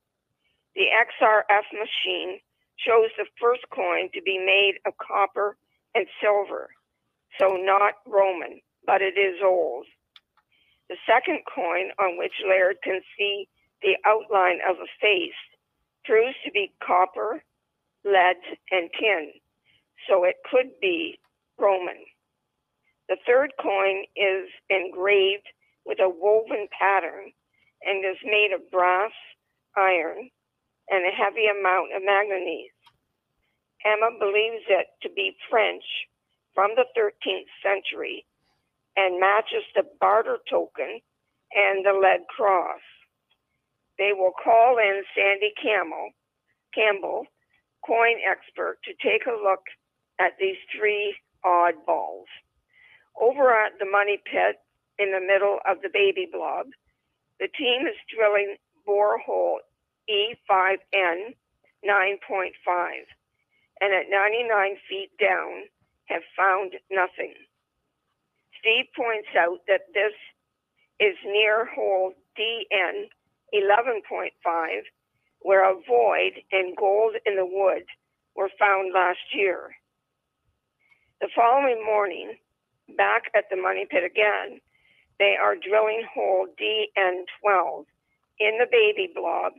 [0.75, 2.39] The XRF machine
[2.77, 5.57] shows the first coin to be made of copper
[5.93, 6.69] and silver,
[7.39, 9.85] so not Roman, but it is old.
[10.89, 13.47] The second coin, on which Laird can see
[13.81, 15.39] the outline of a face,
[16.03, 17.43] proves to be copper,
[18.03, 18.37] lead,
[18.71, 19.31] and tin,
[20.07, 21.19] so it could be
[21.57, 22.05] Roman.
[23.09, 25.47] The third coin is engraved
[25.85, 27.31] with a woven pattern
[27.83, 29.11] and is made of brass,
[29.75, 30.29] iron,
[30.89, 32.71] and a heavy amount of manganese.
[33.85, 35.83] Emma believes it to be French
[36.55, 38.25] from the 13th century
[38.95, 40.99] and matches the barter token
[41.53, 42.81] and the lead cross.
[43.97, 46.09] They will call in Sandy Campbell,
[46.73, 47.25] Campbell,
[47.85, 49.61] coin expert, to take a look
[50.19, 51.15] at these three
[51.45, 52.25] oddballs.
[53.19, 54.59] Over at the money pit,
[54.97, 56.67] in the middle of the baby blob.
[57.39, 58.55] The team is drilling
[58.87, 59.59] borehole
[60.09, 61.35] E5N
[61.83, 62.51] 9.5
[63.81, 65.63] and at 99 feet down
[66.05, 67.33] have found nothing.
[68.59, 70.13] Steve points out that this
[70.99, 73.09] is near hole DN
[73.53, 74.81] 11.5
[75.41, 77.83] where a void and gold in the wood
[78.35, 79.75] were found last year.
[81.21, 82.33] The following morning,
[82.97, 84.59] back at the money pit again,
[85.19, 87.85] they are drilling hole DN12
[88.39, 89.53] in the baby blob,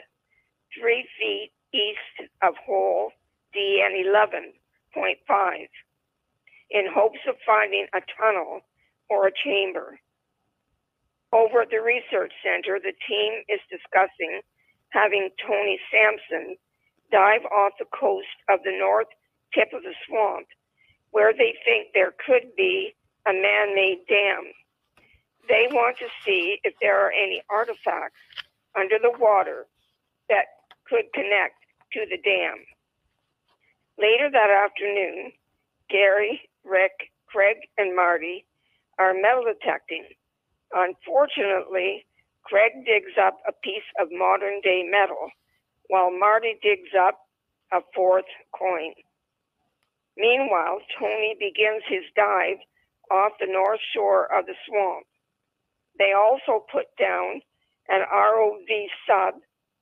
[0.78, 3.12] three feet east of hole
[3.54, 5.68] DN11.5,
[6.70, 8.60] in hopes of finding a tunnel
[9.08, 9.98] or a chamber.
[11.32, 14.42] Over at the research center, the team is discussing
[14.90, 16.56] having Tony Sampson
[17.10, 19.08] dive off the coast of the north
[19.54, 20.46] tip of the swamp,
[21.10, 22.94] where they think there could be
[23.26, 24.44] a man made dam.
[25.48, 28.20] They want to see if there are any artifacts
[28.78, 29.66] under the water
[30.28, 30.46] that
[30.88, 31.54] could connect
[31.92, 32.56] to the dam.
[33.98, 35.32] Later that afternoon,
[35.88, 38.44] Gary, Rick, Craig, and Marty
[38.98, 40.04] are metal detecting.
[40.72, 42.06] Unfortunately,
[42.44, 45.30] Craig digs up a piece of modern day metal
[45.88, 47.20] while Marty digs up
[47.72, 48.92] a fourth coin.
[50.16, 52.58] Meanwhile, Tony begins his dive
[53.10, 55.06] off the north shore of the swamp.
[55.98, 57.40] They also put down
[57.88, 58.68] an ROV
[59.06, 59.34] sub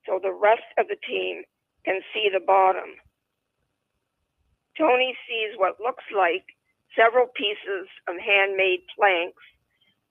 [0.07, 1.43] so the rest of the team
[1.85, 2.97] can see the bottom.
[4.77, 6.45] Tony sees what looks like
[6.97, 9.43] several pieces of handmade planks,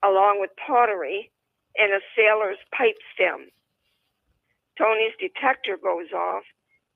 [0.04, 1.32] along with pottery
[1.78, 3.49] and a sailor's pipe stem.
[4.78, 6.43] Tony's detector goes off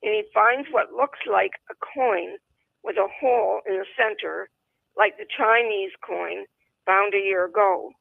[0.02, 2.38] and he finds what looks like a coin
[2.84, 4.50] with a hole in the center,
[4.98, 6.46] like the Chinese coin
[6.86, 7.92] found a year ago.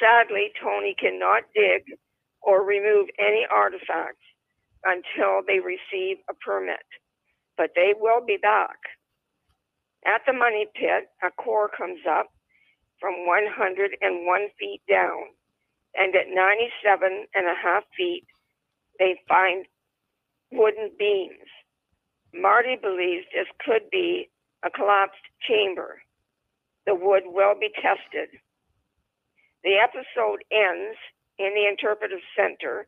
[0.00, 1.84] Sadly, Tony cannot dig
[2.42, 4.24] or remove any artifacts
[4.84, 6.86] until they receive a permit,
[7.56, 8.78] but they will be back.
[10.06, 12.28] At the money pit, a core comes up
[13.00, 15.34] from 101 feet down,
[15.94, 18.24] and at 97 and a half feet,
[18.98, 19.66] they find
[20.52, 21.50] wooden beams.
[22.34, 24.30] Marty believes this could be
[24.64, 26.02] a collapsed chamber.
[26.86, 28.40] The wood will be tested.
[29.64, 30.98] The episode ends
[31.38, 32.86] in the interpretive center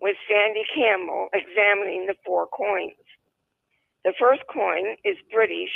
[0.00, 2.98] with Sandy Campbell examining the four coins.
[4.04, 5.72] The first coin is British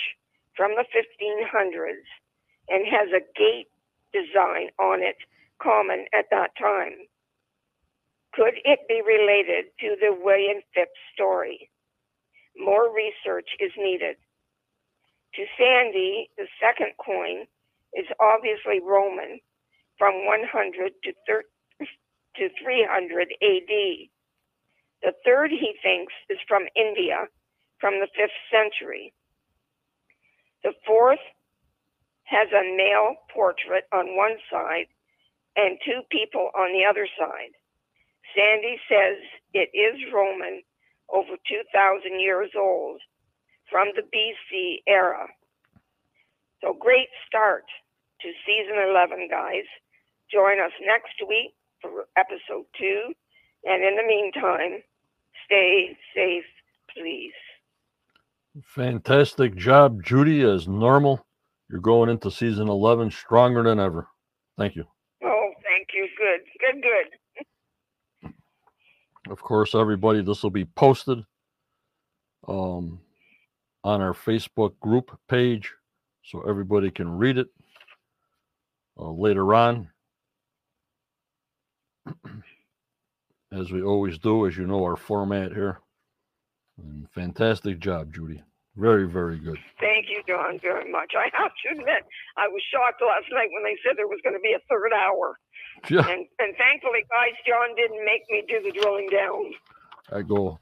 [0.56, 2.06] from the 1500s
[2.68, 3.68] and has a gate
[4.12, 5.16] design on it
[5.62, 7.06] common at that time.
[8.32, 11.70] Could it be related to the William Phips story?
[12.58, 14.16] More research is needed.
[15.36, 17.46] To Sandy, the second coin
[17.92, 19.38] is obviously Roman
[19.98, 21.12] from 100 to,
[22.36, 23.74] to 300 AD.
[25.02, 27.28] The third, he thinks, is from India
[27.80, 29.12] from the 5th century.
[30.64, 31.20] The fourth
[32.24, 34.86] has a male portrait on one side
[35.54, 37.52] and two people on the other side.
[38.34, 39.18] Sandy says
[39.52, 40.62] it is Roman,
[41.12, 43.00] over 2,000 years old,
[43.70, 45.26] from the BC era.
[46.62, 47.64] So great start
[48.22, 49.64] to season 11, guys.
[50.32, 53.12] Join us next week for episode two.
[53.64, 54.82] And in the meantime,
[55.46, 56.44] stay safe,
[56.96, 57.32] please.
[58.64, 61.24] Fantastic job, Judy, as normal.
[61.70, 64.08] You're going into season 11 stronger than ever.
[64.56, 64.84] Thank you.
[65.24, 66.08] Oh, thank you.
[66.18, 67.06] Good, good, good.
[69.30, 71.24] Of course, everybody, this will be posted
[72.48, 73.00] um,
[73.86, 75.72] on our Facebook group page
[76.24, 77.46] so everybody can read it
[78.98, 79.88] uh, later on.
[83.52, 85.78] As we always do, as you know, our format here.
[86.76, 88.42] And fantastic job, Judy.
[88.74, 89.56] Very, very good.
[89.78, 91.12] Thank you, John, very much.
[91.16, 92.02] I have to admit,
[92.36, 94.92] I was shocked last night when they said there was going to be a third
[94.92, 95.38] hour.
[95.88, 99.54] Yeah, And, and thankfully, guys, John didn't make me do the drilling down.
[100.12, 100.58] I go.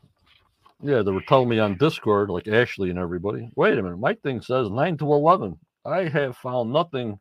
[0.82, 3.48] Yeah, they were telling me on Discord, like Ashley and everybody.
[3.56, 5.58] Wait a minute, my thing says nine to eleven.
[5.84, 7.18] I have found nothing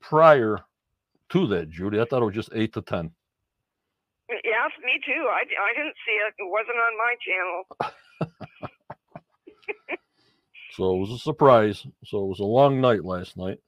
[0.00, 0.60] prior
[1.30, 2.00] to that, Judy.
[2.00, 3.10] I thought it was just eight to ten.
[4.30, 5.26] Yes, me too.
[5.30, 6.34] I, I didn't see it.
[6.38, 7.64] It wasn't on my channel.
[10.72, 11.86] So it was a surprise.
[12.04, 13.58] So it was a long night last night.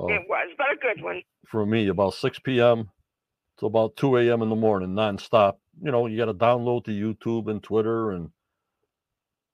[0.00, 1.22] Uh, It was, but a good one.
[1.46, 2.90] for me, about 6 p.m.
[3.58, 4.42] to about 2 a.m.
[4.42, 5.54] in the morning, nonstop.
[5.82, 8.30] You know, you got to download to YouTube and Twitter and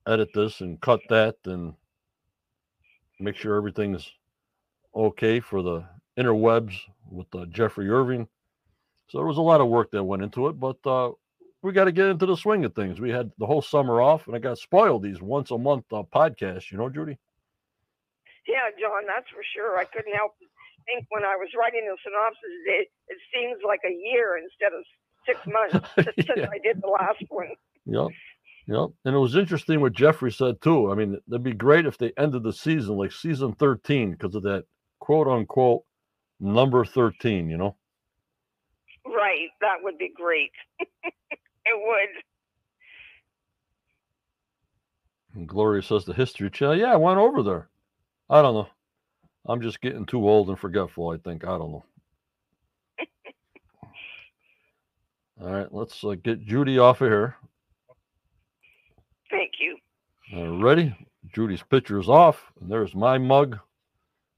[0.07, 1.75] edit this and cut that and
[3.21, 4.11] make sure everything's
[4.95, 5.85] okay for the
[6.19, 6.75] interwebs
[7.11, 8.29] with uh, Jeffrey Irving.
[9.09, 11.13] So there was a lot of work that went into it, but uh,
[11.63, 13.01] we got to get into the swing of things.
[13.01, 16.03] We had the whole summer off, and I got spoiled these once a month uh,
[16.15, 16.71] podcasts.
[16.71, 17.19] You know, Judy.
[18.47, 19.79] Yeah, John, that's for sure.
[19.79, 20.33] I couldn't help
[20.85, 24.85] think when I was writing the synopsis, it, it seems like a year instead of
[25.27, 26.47] six months since Yeah.
[26.53, 27.49] I did the last one.
[27.87, 28.09] Yep.
[28.67, 28.89] Yep.
[29.05, 30.91] And it was interesting what Jeffrey said too.
[30.91, 34.43] I mean, it'd be great if they ended the season like season 13 because of
[34.45, 34.65] that
[35.01, 35.85] quote unquote
[36.41, 37.77] number 13, you know?
[39.07, 40.51] Right, that would be great.
[40.81, 40.87] it
[41.75, 42.09] would.
[45.35, 46.77] And Gloria says the History Channel.
[46.79, 47.69] Yeah, I went over there.
[48.31, 48.69] I don't know.
[49.47, 51.45] I'm just getting too old and forgetful, I think.
[51.45, 51.85] I don't know.
[55.41, 57.37] All right, let's uh, get Judy off of here.
[59.31, 59.77] Thank you.
[60.35, 60.97] Uh, ready?
[61.35, 62.53] Judy's picture is off.
[62.61, 63.59] And there's my mug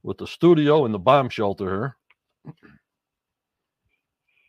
[0.02, 1.66] with the studio and the bomb shelter
[2.44, 2.54] here.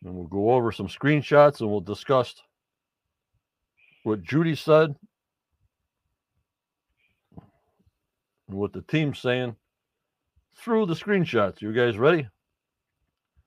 [0.04, 2.34] And we'll go over some screenshots and we'll discuss
[4.04, 4.96] what Judy said
[8.48, 9.56] and what the team's saying
[10.56, 11.62] through the screenshots.
[11.62, 12.28] You guys ready?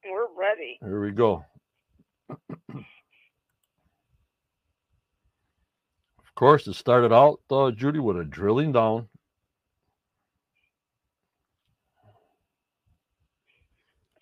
[0.05, 0.78] We're ready.
[0.82, 1.44] Here we go.
[6.30, 9.09] of course, it started out, uh, Judy, with a drilling down.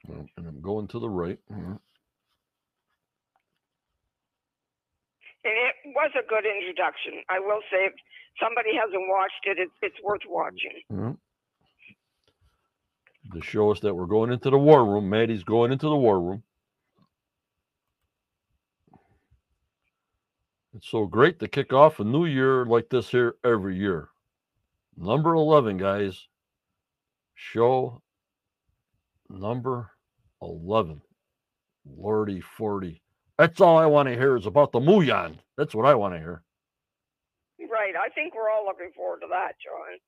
[0.09, 1.39] And I'm going to the right.
[1.49, 1.79] here.
[5.45, 7.23] And it was a good introduction.
[7.31, 7.95] I will say, if
[8.43, 10.83] somebody hasn't watched it, it's, it's worth watching.
[10.93, 11.19] Mhm.
[13.35, 15.11] To show us that we're going into the war room.
[15.11, 16.43] Matty's going into the war room.
[20.79, 24.11] It's so great to kick off a new year like this here every year.
[24.97, 26.29] Number 11, guys.
[27.35, 28.01] Show
[29.29, 29.91] number
[30.41, 31.03] 11.
[31.85, 33.03] Lordy 40.
[33.39, 35.39] That's all I want to hear is about the Muon.
[35.57, 36.45] That's what I want to hear.
[37.59, 37.95] Right.
[37.97, 39.99] I think we're all looking forward to that, John.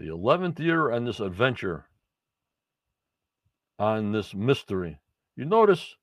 [0.00, 1.84] The 11th year on this adventure,
[3.78, 4.98] on this mystery.
[5.36, 5.94] You notice,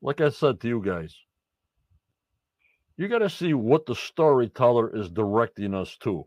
[0.00, 1.14] like I said to you guys,
[2.96, 6.24] you got to see what the storyteller is directing us to.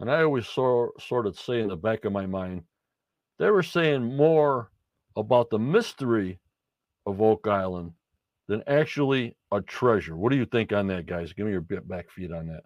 [0.00, 2.64] And I always saw, sort of say in the back of my mind,
[3.38, 4.72] they were saying more
[5.16, 6.40] about the mystery
[7.06, 7.92] of Oak Island
[8.48, 10.16] than actually a treasure.
[10.16, 11.32] What do you think on that, guys?
[11.32, 12.64] Give me your back feed on that.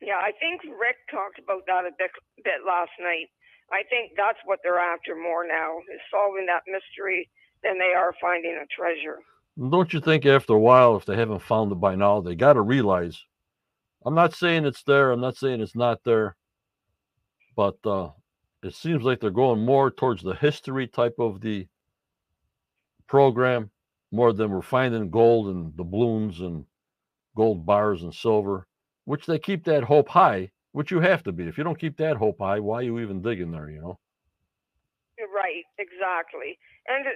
[0.00, 2.10] Yeah, I think Rick talked about that a bit,
[2.42, 3.28] bit last night.
[3.70, 7.28] I think that's what they're after more now is solving that mystery
[7.62, 9.18] than they are finding a treasure.
[9.58, 12.54] Don't you think after a while, if they haven't found it by now, they got
[12.54, 13.22] to realize?
[14.04, 15.12] I'm not saying it's there.
[15.12, 16.36] I'm not saying it's not there,
[17.54, 18.08] but uh,
[18.62, 21.68] it seems like they're going more towards the history type of the
[23.06, 23.70] program
[24.10, 26.64] more than we're finding gold and doubloons and
[27.36, 28.66] gold bars and silver
[29.10, 31.42] which they keep that hope high, which you have to be.
[31.42, 33.98] If you don't keep that hope high, why are you even digging there, you know?
[35.34, 36.56] Right, exactly.
[36.86, 37.10] And uh,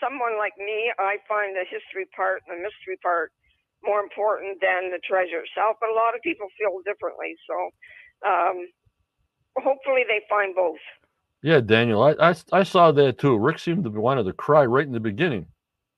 [0.00, 3.32] someone like me, I find the history part and the mystery part
[3.84, 7.36] more important than the treasure itself, but a lot of people feel differently.
[7.44, 7.56] So
[8.26, 8.56] um,
[9.58, 10.80] hopefully they find both.
[11.42, 13.36] Yeah, Daniel, I, I, I saw that too.
[13.36, 15.44] Rick seemed to be wanted to cry right in the beginning.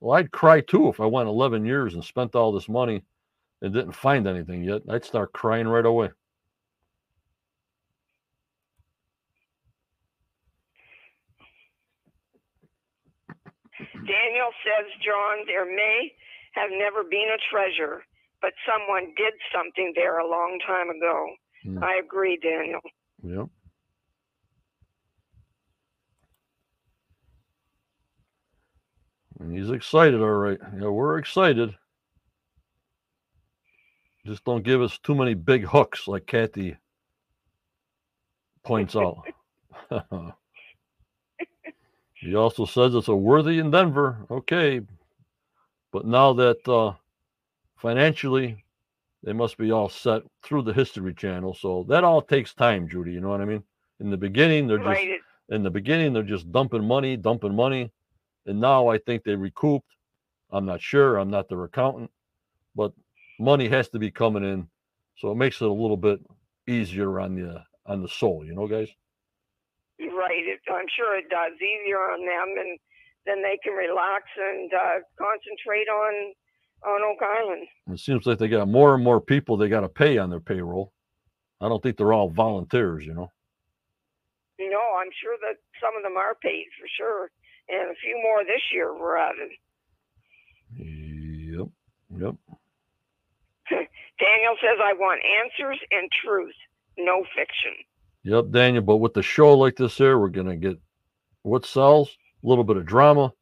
[0.00, 3.04] Well, I'd cry too if I went 11 years and spent all this money
[3.62, 6.10] and didn't find anything yet, I'd start crying right away.
[13.78, 16.12] Daniel says, John, there may
[16.52, 18.02] have never been a treasure,
[18.40, 21.26] but someone did something there a long time ago.
[21.64, 21.84] Hmm.
[21.84, 22.80] I agree, Daniel.
[23.22, 23.48] Yep.
[29.40, 30.58] And he's excited, all right.
[30.80, 31.74] Yeah, we're excited.
[34.28, 36.76] Just don't give us too many big hooks, like Kathy
[38.62, 39.22] points out.
[42.12, 44.18] he also says it's a worthy in Denver.
[44.30, 44.82] Okay.
[45.92, 46.92] But now that uh,
[47.78, 48.62] financially
[49.22, 51.54] they must be all set through the History Channel.
[51.54, 53.12] So that all takes time, Judy.
[53.12, 53.62] You know what I mean?
[53.98, 55.20] In the beginning, they're just right.
[55.48, 57.90] in the beginning they're just dumping money, dumping money,
[58.44, 59.88] and now I think they recouped.
[60.50, 61.16] I'm not sure.
[61.16, 62.10] I'm not their accountant,
[62.76, 62.92] but
[63.38, 64.68] money has to be coming in,
[65.16, 66.20] so it makes it a little bit
[66.66, 68.44] easier on the on the soul.
[68.44, 68.88] You know, guys.
[70.00, 70.44] Right.
[70.44, 72.78] It, I'm sure it does easier on them, and
[73.26, 76.34] then they can relax and uh, concentrate on
[76.86, 77.66] on Oak Island.
[77.92, 80.40] It seems like they got more and more people they got to pay on their
[80.40, 80.92] payroll.
[81.60, 83.32] I don't think they're all volunteers, you know.
[84.60, 87.30] No, I'm sure that some of them are paid for sure,
[87.68, 89.50] and a few more this year were added.
[90.76, 91.68] Yep.
[92.16, 92.34] Yep.
[94.18, 96.54] Daniel says, I want answers and truth,
[96.96, 97.72] no fiction.
[98.24, 98.82] Yep, Daniel.
[98.82, 100.78] But with the show like this here, we're going to get
[101.42, 103.32] what sells, a little bit of drama,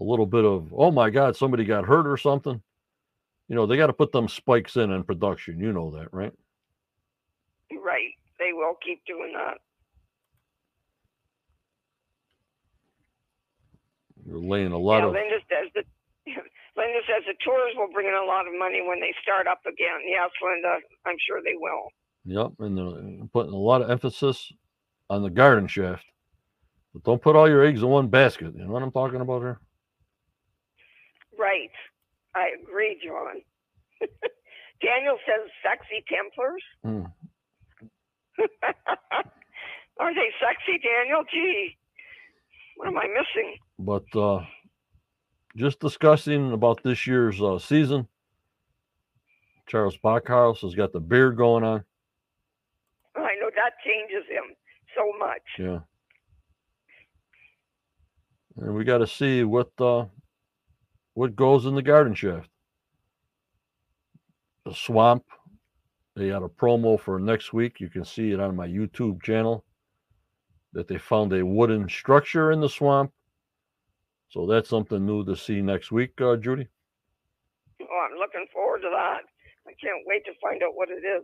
[0.00, 2.60] a little bit of, oh my God, somebody got hurt or something.
[3.48, 5.60] You know, they got to put them spikes in in production.
[5.60, 6.32] You know that, right?
[7.70, 8.12] Right.
[8.38, 9.58] They will keep doing that.
[14.26, 15.12] You're laying a lot yeah, of.
[15.12, 15.84] Linda says that
[16.76, 19.60] Linda says the tours will bring in a lot of money when they start up
[19.66, 20.02] again.
[20.08, 21.88] Yes, Linda, I'm sure they will.
[22.26, 24.52] Yep, and they're putting a lot of emphasis
[25.10, 26.04] on the garden shaft.
[26.92, 28.54] But don't put all your eggs in one basket.
[28.56, 29.60] You know what I'm talking about here?
[31.38, 31.70] Right.
[32.34, 33.42] I agree, John.
[34.82, 36.62] Daniel says sexy Templars.
[36.84, 37.12] Mm.
[40.00, 41.22] Are they sexy, Daniel?
[41.30, 41.76] Gee,
[42.76, 43.56] what am I missing?
[43.78, 44.40] But uh,
[45.56, 48.08] just discussing about this year's uh, season.
[49.66, 51.84] Charles Barkhouse has got the beard going on.
[53.16, 54.44] I know that changes him
[54.96, 55.42] so much.
[55.58, 55.78] Yeah.
[58.56, 60.06] And we got to see what uh,
[61.14, 62.50] what goes in the garden shaft.
[64.64, 65.24] The swamp.
[66.16, 67.80] They had a promo for next week.
[67.80, 69.64] You can see it on my YouTube channel.
[70.72, 73.12] That they found a wooden structure in the swamp
[74.34, 76.66] so that's something new to see next week, uh, Judy.
[77.80, 79.20] Oh, I'm looking forward to that.
[79.64, 81.22] I can't wait to find out what it is.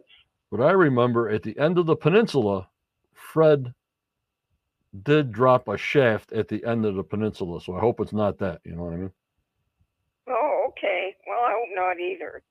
[0.52, 2.68] But I remember at the end of the peninsula,
[3.12, 3.74] Fred
[5.02, 8.38] did drop a shaft at the end of the peninsula, so I hope it's not
[8.38, 8.60] that.
[8.62, 9.12] You know what I mean?
[10.28, 11.16] Oh, okay.
[11.26, 12.42] Well, I hope not either.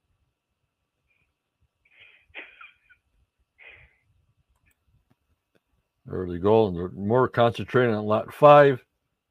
[6.06, 6.68] There they go.
[6.68, 8.84] And they're more concentrating on lot five.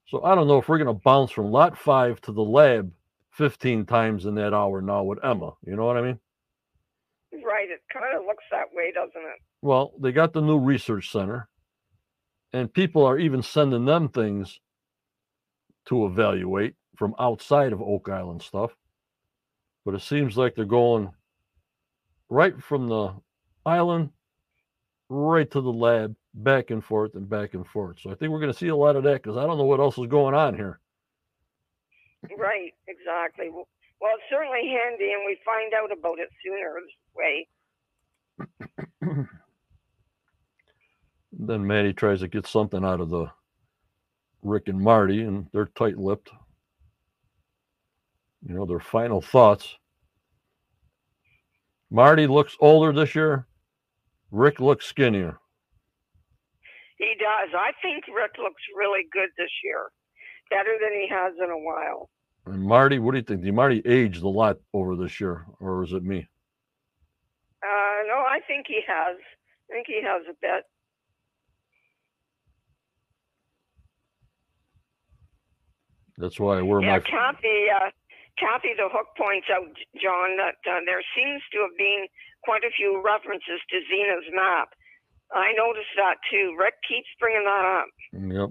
[0.08, 2.90] So I don't know if we're going to bounce from lot five to the lab
[3.32, 5.52] 15 times in that hour now with Emma.
[5.66, 6.18] You know what I mean?
[7.32, 7.68] Right.
[7.68, 9.40] It kind of looks that way, doesn't it?
[9.60, 11.48] Well, they got the new research center,
[12.54, 14.60] and people are even sending them things
[15.86, 18.70] to evaluate from outside of Oak Island stuff.
[19.84, 21.10] But it seems like they're going
[22.30, 23.14] right from the
[23.66, 24.10] island
[25.08, 27.98] right to the lab, back and forth and back and forth.
[28.00, 29.64] So I think we're going to see a lot of that because I don't know
[29.64, 30.80] what else is going on here.
[32.36, 33.48] Right, exactly.
[33.50, 33.68] Well,
[34.00, 37.48] well, it's certainly handy, and we find out about it sooner this way.
[41.32, 43.26] then Matty tries to get something out of the
[44.42, 46.30] Rick and Marty, and they're tight lipped.
[48.46, 49.74] You know, their final thoughts.
[51.90, 53.47] Marty looks older this year.
[54.30, 55.38] Rick looks skinnier.
[56.98, 57.54] He does.
[57.54, 59.88] I think Rick looks really good this year,
[60.50, 62.10] better than he has in a while.
[62.46, 63.42] And Marty, what do you think?
[63.42, 66.26] Did Marty aged a lot over this year, or is it me?
[67.62, 69.16] Uh, no, I think he has.
[69.70, 70.64] I think he has a bit.
[76.16, 77.00] That's why I wear Yeah, my.
[77.00, 77.90] Kathy, uh,
[78.38, 79.66] Kathy the Hook points out,
[80.00, 82.06] John, that uh, there seems to have been
[82.42, 84.70] quite a few references to Zena's map.
[85.32, 86.56] I noticed that too.
[86.58, 87.88] Rick keeps bringing that up.
[88.12, 88.50] Yep.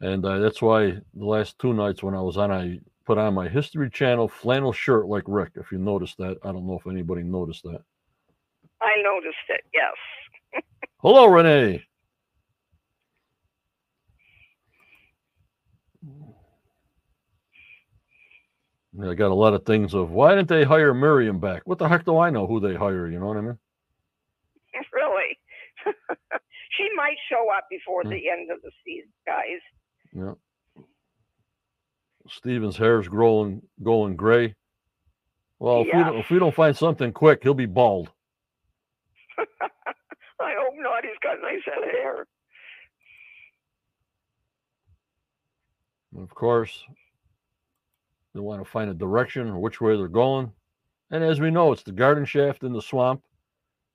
[0.00, 3.34] And uh, that's why the last two nights when I was on, I put on
[3.34, 5.52] my History Channel flannel shirt like Rick.
[5.56, 7.82] If you noticed that, I don't know if anybody noticed that.
[8.80, 10.62] I noticed it, yes.
[10.98, 11.84] Hello, Renee.
[19.00, 21.62] I got a lot of things of why didn't they hire Miriam back?
[21.64, 23.08] What the heck do I know who they hire?
[23.08, 23.58] You know what I mean?
[24.92, 25.38] really.
[26.76, 28.10] she might show up before Hmm.
[28.10, 29.60] the end of the season, guys.
[30.14, 30.34] Yeah.
[32.28, 34.54] Steven's hair's growing going gray.
[35.58, 38.10] Well, if we don't, if we don't find something quick, he'll be bald.
[39.38, 39.44] I
[40.58, 41.04] hope not.
[41.04, 42.26] He's got a nice head of hair.
[46.14, 46.84] And of course,
[48.34, 50.52] they want to find a direction or which way they're going.
[51.10, 53.22] And as we know, it's the garden shaft in the swamp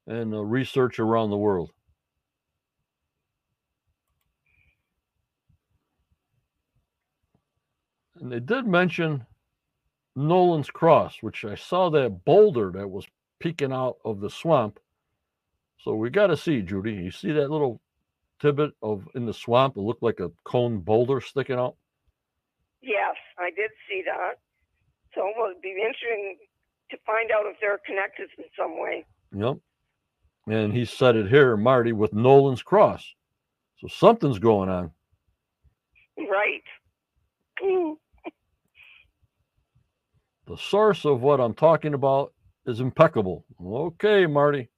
[0.05, 1.71] and the research around the world.
[8.19, 9.25] And they did mention
[10.15, 13.05] Nolan's Cross, which I saw that boulder that was
[13.39, 14.79] peeking out of the swamp.
[15.79, 16.93] So we got to see, Judy.
[16.93, 17.79] You see that little
[18.41, 19.77] tidbit of in the swamp?
[19.77, 21.75] It looked like a cone boulder sticking out.
[22.81, 24.35] Yes, I did see that.
[25.15, 26.37] So it will be interesting
[26.91, 29.05] to find out if they're connected in some way.
[29.35, 29.57] Yep.
[30.47, 33.13] And he said it here, Marty, with Nolan's Cross.
[33.79, 34.91] So something's going on.
[36.17, 36.63] Right.
[40.47, 42.33] The source of what I'm talking about
[42.65, 43.43] is impeccable.
[43.61, 44.69] Okay, Marty.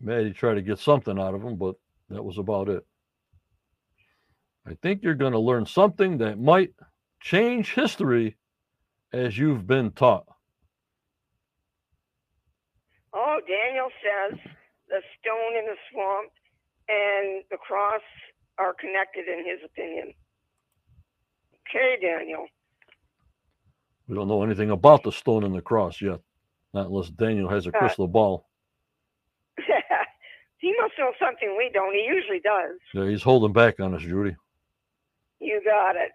[0.00, 1.76] Matty tried to get something out of him, but
[2.08, 2.84] that was about it.
[4.66, 6.70] I think you're going to learn something that might
[7.20, 8.36] change history
[9.12, 10.26] as you've been taught.
[13.12, 14.38] Oh, Daniel says
[14.88, 16.30] the stone in the swamp
[16.88, 18.02] and the cross
[18.58, 20.12] are connected in his opinion.
[21.68, 22.46] Okay, Daniel.
[24.08, 26.20] We don't know anything about the stone and the cross yet,
[26.74, 28.48] not unless Daniel has a Uh, crystal ball.
[30.58, 31.94] he must know something we don't.
[31.94, 32.78] He usually does.
[32.94, 34.36] Yeah, he's holding back on us, Judy.
[35.40, 36.12] You got it.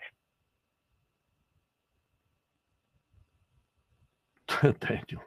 [4.82, 5.20] Thank you.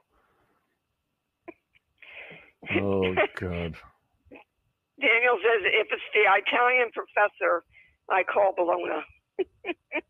[2.70, 3.76] Oh God.
[5.00, 7.64] Daniel says if it's the Italian professor,
[8.10, 9.04] I call Bologna.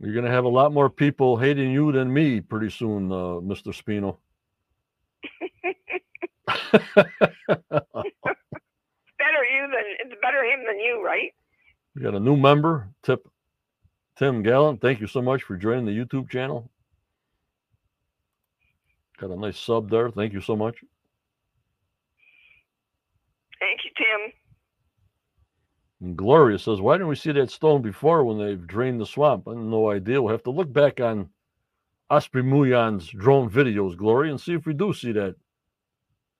[0.00, 3.68] You're gonna have a lot more people hating you than me pretty soon, uh, Mr.
[3.68, 4.18] Spino.
[9.18, 11.32] Better you than it's better him than you, right?
[11.94, 13.28] We got a new member, Tip
[14.16, 14.80] Tim Gallant.
[14.80, 16.70] Thank you so much for joining the YouTube channel.
[19.18, 20.10] Got a nice sub there.
[20.10, 20.76] Thank you so much.
[23.60, 24.32] Thank you, Tim.
[26.00, 29.46] And Gloria says, Why didn't we see that stone before when they've drained the swamp?
[29.46, 30.20] I have no idea.
[30.20, 31.30] We'll have to look back on
[32.10, 35.36] Osprey Muyan's drone videos, Glory, and see if we do see that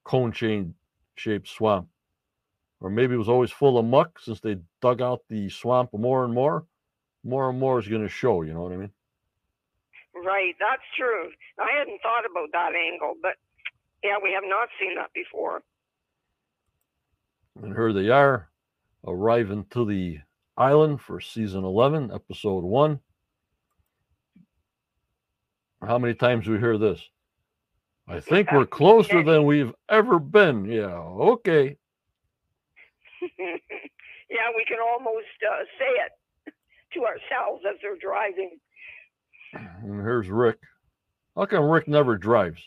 [0.05, 0.75] cone chain
[1.17, 1.89] shaped swamp.
[2.85, 6.23] Or maybe it was always full of muck since they dug out the swamp more
[6.23, 6.67] and more.
[7.25, 8.91] More and more is going to show, you know what I mean?
[10.15, 11.31] Right, that's true.
[11.59, 13.37] I hadn't thought about that angle, but
[14.03, 15.63] yeah, we have not seen that before.
[17.63, 18.51] And here they are
[19.07, 20.19] arriving to the
[20.59, 23.01] island for season 11, episode 1.
[25.81, 27.01] How many times do we hear this?
[28.07, 30.67] I think we're closer than we've ever been.
[30.67, 31.79] Yeah, okay.
[34.31, 36.13] yeah, we can almost uh, say it
[36.95, 38.59] to ourselves as they're driving.
[39.53, 40.59] And here's Rick.
[41.37, 42.61] How come Rick never drives?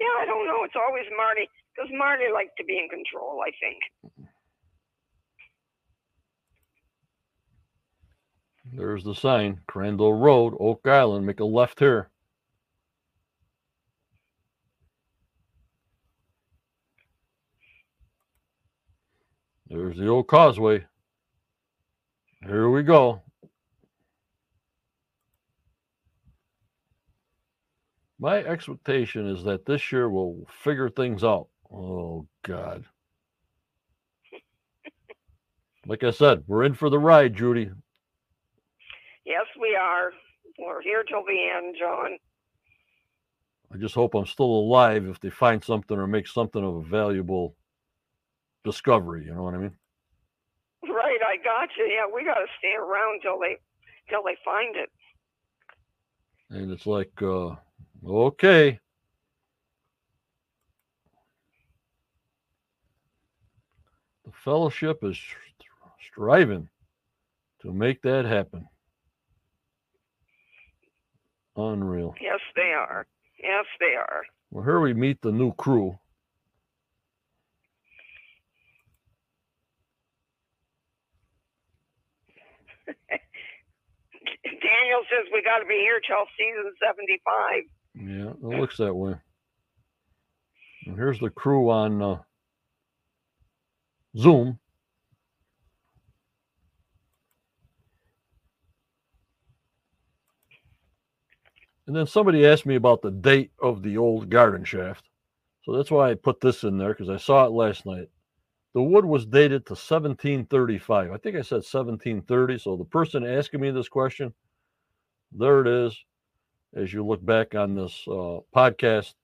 [0.00, 0.64] Yeah, I don't know.
[0.64, 4.28] It's always Marty because Marty likes to be in control, I think.
[8.72, 11.26] There's the sign Crandall Road, Oak Island.
[11.26, 12.10] Make a left here.
[19.68, 20.84] There's the old causeway.
[22.46, 23.22] Here we go.
[28.18, 31.48] My expectation is that this year we'll figure things out.
[31.72, 32.84] Oh, God.
[35.86, 37.70] Like I said, we're in for the ride, Judy.
[39.26, 40.12] Yes, we are.
[40.58, 42.18] We're here till the end, John.
[43.72, 46.82] I just hope I'm still alive if they find something or make something of a
[46.82, 47.56] valuable
[48.64, 49.24] discovery.
[49.26, 49.72] You know what I mean?
[50.82, 51.84] Right, I got you.
[51.84, 53.56] Yeah, we got to stay around till they
[54.08, 54.90] till they find it.
[56.50, 57.56] And it's like, uh,
[58.06, 58.78] okay.
[64.24, 65.18] The fellowship is
[66.12, 66.68] striving
[67.62, 68.68] to make that happen.
[71.56, 72.14] Unreal.
[72.20, 73.06] Yes, they are.
[73.42, 74.22] Yes, they are.
[74.50, 75.98] Well, here we meet the new crew.
[84.44, 87.64] Daniel says we got to be here till season 75.
[87.94, 89.14] Yeah, it looks that way.
[90.86, 92.18] And here's the crew on uh,
[94.16, 94.58] Zoom.
[101.86, 105.04] And then somebody asked me about the date of the old garden shaft.
[105.64, 108.08] So that's why I put this in there because I saw it last night.
[108.74, 111.12] The wood was dated to 1735.
[111.12, 112.58] I think I said 1730.
[112.58, 114.34] So the person asking me this question,
[115.32, 115.96] there it is.
[116.74, 119.14] As you look back on this uh, podcast,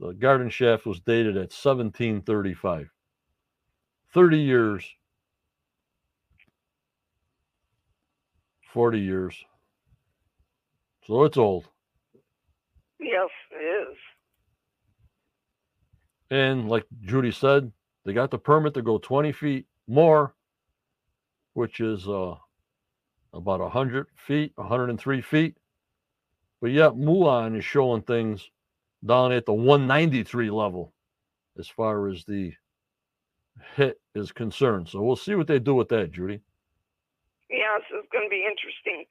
[0.00, 2.90] the garden shaft was dated at 1735.
[4.12, 4.84] 30 years,
[8.72, 9.44] 40 years.
[11.06, 11.68] So it's old.
[13.00, 13.96] Yes, it is.
[16.30, 17.72] And like Judy said,
[18.04, 20.34] they got the permit to go 20 feet more,
[21.54, 22.34] which is uh,
[23.32, 25.56] about 100 feet, 103 feet.
[26.60, 28.48] But yet, Muon is showing things
[29.04, 30.92] down at the 193 level
[31.58, 32.52] as far as the
[33.76, 34.88] hit is concerned.
[34.88, 36.40] So we'll see what they do with that, Judy.
[37.50, 39.04] Yes, it's going to be interesting.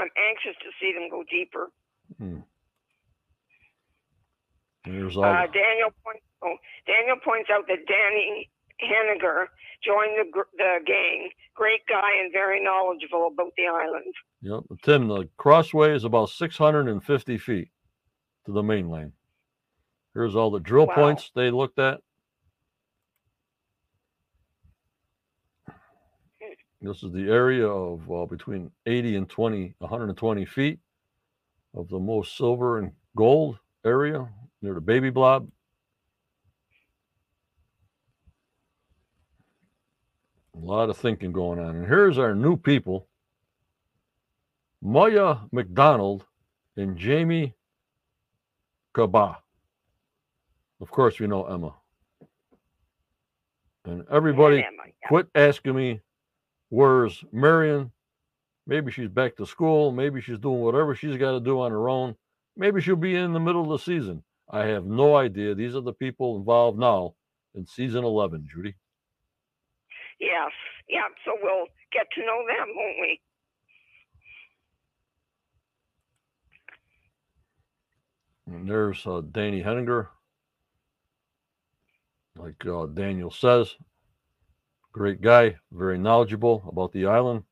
[0.00, 1.70] I'm anxious to see them go deeper.
[2.18, 2.40] Hmm.
[4.84, 6.24] There's all Uh, Daniel points.
[6.44, 8.50] Oh, Daniel points out that Danny
[8.82, 9.46] Hennigar
[9.84, 11.30] joined the the gang.
[11.54, 14.14] Great guy and very knowledgeable about the island.
[14.42, 14.64] Yep.
[14.82, 17.68] Tim, the crossway is about 650 feet
[18.46, 19.12] to the mainland.
[20.14, 20.94] Here's all the drill Wow.
[20.94, 22.00] points they looked at.
[26.80, 30.80] This is the area of uh, between 80 and 20, 120 feet
[31.74, 34.28] of the most silver and gold area
[34.62, 35.48] near the baby blob.
[40.54, 41.76] A lot of thinking going on.
[41.76, 43.08] And here's our new people
[44.82, 46.26] Maya McDonald
[46.76, 47.54] and Jamie
[48.92, 49.38] Kaba.
[50.80, 51.74] Of course, we know Emma.
[53.84, 55.08] And everybody Emma, yeah.
[55.08, 56.00] quit asking me,
[56.68, 57.92] where's Marion?
[58.66, 59.90] Maybe she's back to school.
[59.90, 62.14] Maybe she's doing whatever she's got to do on her own.
[62.56, 64.22] Maybe she'll be in the middle of the season.
[64.50, 65.54] I have no idea.
[65.54, 67.14] These are the people involved now
[67.54, 68.74] in season 11, Judy.
[70.22, 70.52] Yes,
[70.88, 71.08] yeah.
[71.24, 73.20] So we'll get to know them, won't we?
[78.46, 80.06] And there's uh, Danny Hennigar.
[82.36, 83.74] Like uh, Daniel says,
[84.92, 87.42] great guy, very knowledgeable about the island.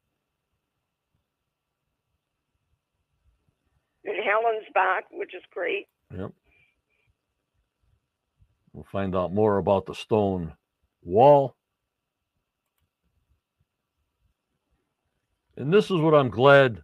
[4.05, 5.87] And Helen's back, which is great.
[6.16, 6.33] Yep.
[8.73, 10.53] We'll find out more about the stone
[11.03, 11.57] wall.
[15.61, 16.82] And this is what I'm glad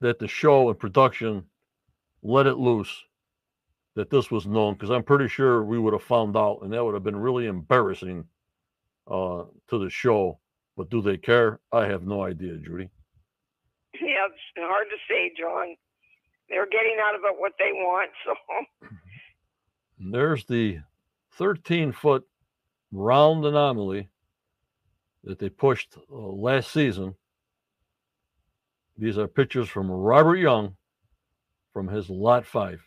[0.00, 1.44] that the show and production
[2.22, 3.04] let it loose
[3.96, 6.82] that this was known because I'm pretty sure we would have found out and that
[6.82, 8.24] would have been really embarrassing
[9.06, 10.38] uh, to the show.
[10.74, 11.60] But do they care?
[11.70, 12.88] I have no idea, Judy.
[14.00, 15.76] Yeah, it's hard to say, John.
[16.48, 18.10] They're getting out of it what they want.
[20.00, 20.80] So there's the
[21.34, 22.26] 13 foot
[22.90, 24.08] round anomaly
[25.24, 27.14] that they pushed uh, last season.
[28.96, 30.76] These are pictures from Robert Young
[31.72, 32.80] from his Lot 5.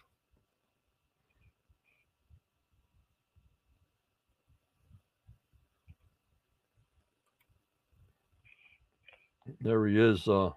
[9.61, 10.27] There he is.
[10.27, 10.51] Uh,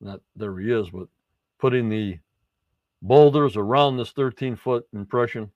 [0.00, 1.08] not there he is, but
[1.58, 2.18] putting the
[3.02, 5.50] boulders around this 13 foot impression.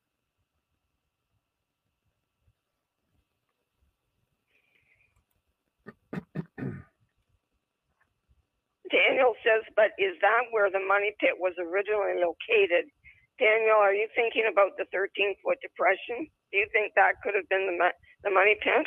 [9.20, 12.88] Daniel says, but is that where the money pit was originally located?
[13.38, 16.26] Daniel, are you thinking about the 13 foot depression?
[16.50, 18.86] Do you think that could have been the, mo- the money pit?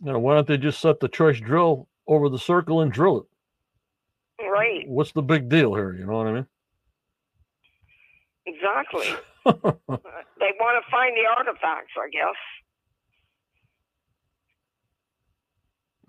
[0.00, 4.44] Know, why don't they just set the choice drill over the circle and drill it?
[4.44, 5.94] Right, What's the big deal here?
[5.94, 6.46] You know what I mean?
[8.46, 9.08] exactly.
[10.42, 12.34] They want to find the artifacts, I guess.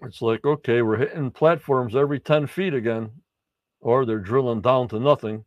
[0.03, 3.11] It's like, okay, we're hitting platforms every 10 feet again,
[3.81, 5.45] or they're drilling down to nothing.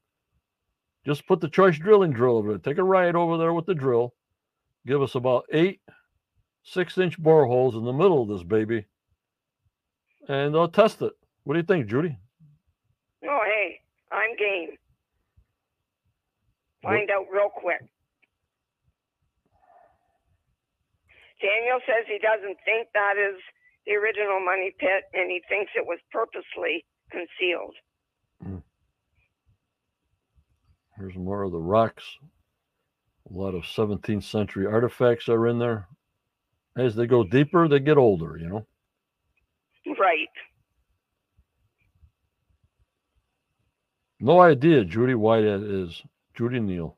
[1.04, 2.64] Just put the choice drilling drill over it.
[2.64, 4.14] Take a ride over there with the drill.
[4.86, 5.80] Give us about eight
[6.64, 8.86] six inch boreholes in the middle of this baby,
[10.28, 11.12] and they'll test it.
[11.44, 12.16] What do you think, Judy?
[13.24, 13.80] Oh, hey,
[14.10, 14.70] I'm game.
[16.80, 17.82] What- Find out real quick.
[21.40, 23.36] Daniel says he doesn't think that is
[23.86, 27.74] the original money pit and he thinks it was purposely concealed.
[28.42, 28.58] Hmm.
[30.96, 32.04] Here's more of the rocks.
[33.30, 35.88] A lot of 17th century artifacts are in there.
[36.76, 38.66] As they go deeper, they get older, you know.
[39.98, 40.28] Right.
[44.20, 46.02] No idea, Judy, why that is.
[46.34, 46.96] Judy Neal.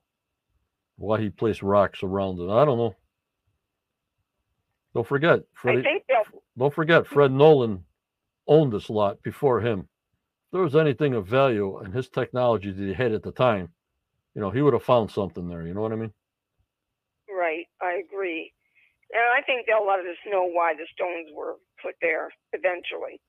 [0.96, 2.50] Why he placed rocks around it.
[2.50, 2.94] I don't know.
[4.94, 5.82] Don't forget, I Freddie.
[5.82, 7.84] think they'll Don't forget, Fred Nolan
[8.48, 9.80] owned this lot before him.
[9.80, 13.68] If there was anything of value in his technology that he had at the time,
[14.34, 15.66] you know, he would have found something there.
[15.66, 16.12] You know what I mean?
[17.38, 18.52] right, I agree.
[19.12, 23.20] And I think they'll let us know why the stones were put there eventually.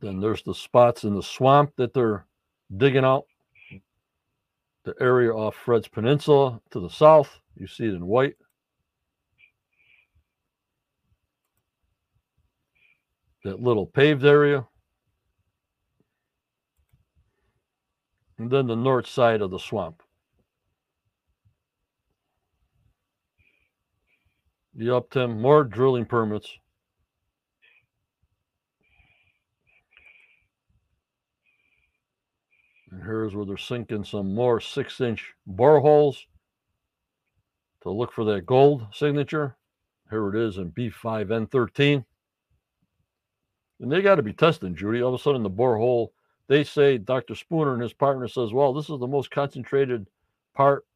[0.00, 2.26] Then there's the spots in the swamp that they're
[2.76, 3.24] digging out.
[4.84, 8.34] The area off Fred's Peninsula to the south, you see it in white.
[13.44, 14.66] That little paved area.
[18.38, 20.02] And then the north side of the swamp.
[24.74, 26.48] Yup, Tim, more drilling permits.
[32.90, 36.16] And here's where they're sinking some more six inch boreholes
[37.82, 39.56] to look for that gold signature.
[40.10, 42.04] Here it is in B5N13.
[43.82, 45.02] And they got to be testing, Judy.
[45.02, 46.10] All of a sudden, the borehole,
[46.48, 47.34] they say Dr.
[47.34, 50.06] Spooner and his partner says, well, this is the most concentrated
[50.54, 50.86] part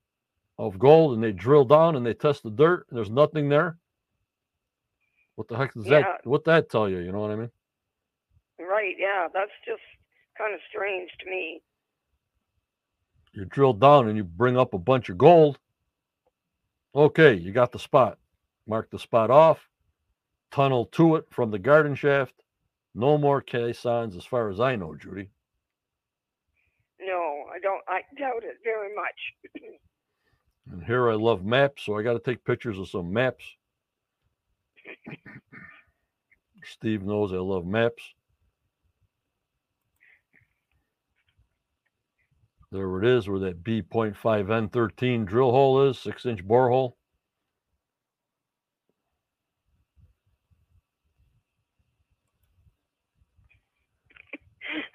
[0.58, 1.14] of gold.
[1.14, 3.76] And they drill down and they test the dirt and there's nothing there.
[5.34, 6.00] What the heck does Yeah.
[6.02, 6.98] that, what that tell you?
[6.98, 7.50] You know what I mean?
[8.58, 9.82] Right, yeah, that's just
[10.38, 11.60] kind of strange to me.
[13.34, 15.58] you drill down and you bring up a bunch of gold.
[16.94, 18.18] Okay, you got the spot.
[18.66, 19.68] Mark the spot off,
[20.50, 22.32] tunnel to it from the garden shaft.
[22.98, 25.28] No more caissons as far as I know, Judy.
[26.98, 29.62] No, I don't, I doubt it very much.
[30.68, 33.44] And here I love maps, so I got to take pictures of some maps.
[36.64, 38.02] Steve knows I love maps.
[42.72, 46.94] There it is, where that B.5N13 drill hole is, six inch borehole.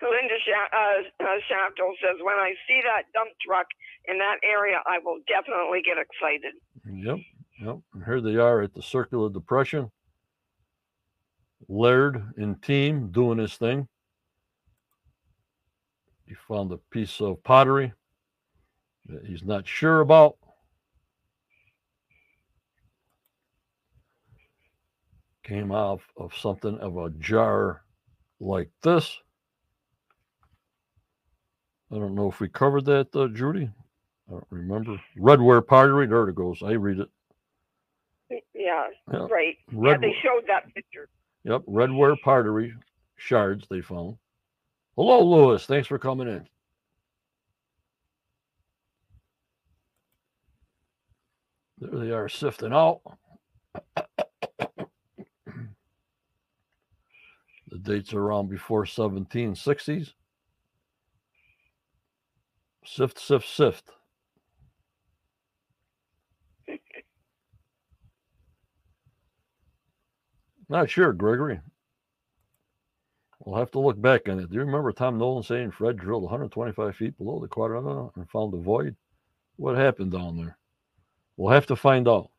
[0.01, 3.67] Linda Sha- uh, uh, Shaftel says, when I see that dump truck
[4.07, 6.53] in that area, I will definitely get excited.
[6.85, 7.17] Yep,
[7.63, 7.77] yep.
[7.93, 9.91] And here they are at the circular depression.
[11.67, 13.87] Laird and team doing his thing.
[16.27, 17.93] he found a piece of pottery
[19.07, 20.37] that he's not sure about.
[25.43, 27.83] Came out of something of a jar
[28.39, 29.17] like this.
[31.91, 33.69] I don't know if we covered that, uh, Judy.
[34.29, 34.99] I don't remember.
[35.17, 36.07] Redware pottery.
[36.07, 36.61] There it goes.
[36.63, 37.09] I read it.
[38.53, 39.27] Yeah, Yeah.
[39.29, 39.57] right.
[39.71, 41.09] Yeah, they showed that picture.
[41.43, 42.73] yep, redware pottery
[43.17, 44.17] shards they found.
[44.95, 45.65] Hello, Lewis.
[45.65, 46.47] Thanks for coming in.
[51.79, 53.01] There they are sifting out.
[53.95, 54.87] the
[57.81, 60.13] dates are around before 1760s.
[62.85, 63.91] Sift, sift, sift.
[70.69, 71.59] Not sure, Gregory.
[73.39, 74.49] We'll have to look back on it.
[74.49, 78.53] Do you remember Tom Nolan saying Fred drilled 125 feet below the quadrangle and found
[78.53, 78.95] a void?
[79.57, 80.57] What happened down there?
[81.37, 82.29] We'll have to find out.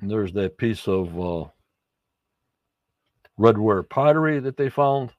[0.00, 1.44] And there's that piece of uh,
[3.38, 5.12] redware pottery that they found.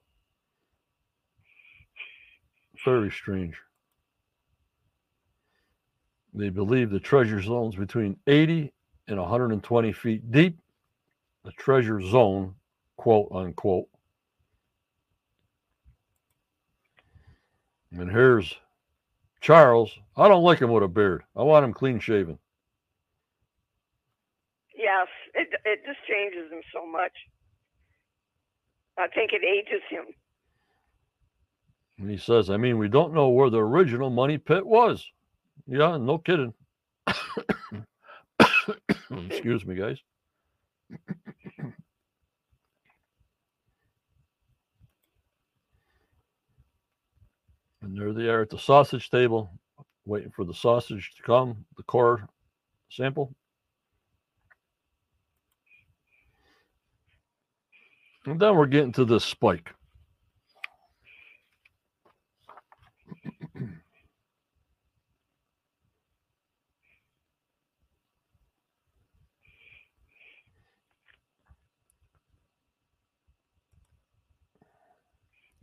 [2.84, 3.56] Very strange.
[6.32, 8.72] They believe the treasure zone's between 80
[9.08, 10.58] and 120 feet deep.
[11.44, 12.54] The treasure zone,
[12.96, 13.88] quote unquote.
[17.92, 18.54] And here's
[19.40, 19.90] Charles.
[20.16, 21.24] I don't like him with a beard.
[21.34, 22.38] I want him clean shaven.
[24.76, 27.12] Yes, it it just changes him so much.
[29.00, 30.04] I think it ages him.
[31.98, 35.06] And he says, I mean, we don't know where the original money pit was.
[35.66, 36.52] Yeah, no kidding.
[39.10, 39.98] Excuse me, guys.
[47.82, 49.50] and there they are at the sausage table,
[50.04, 52.28] waiting for the sausage to come, the core
[52.90, 53.34] sample.
[58.26, 59.70] And then we're getting to this spike.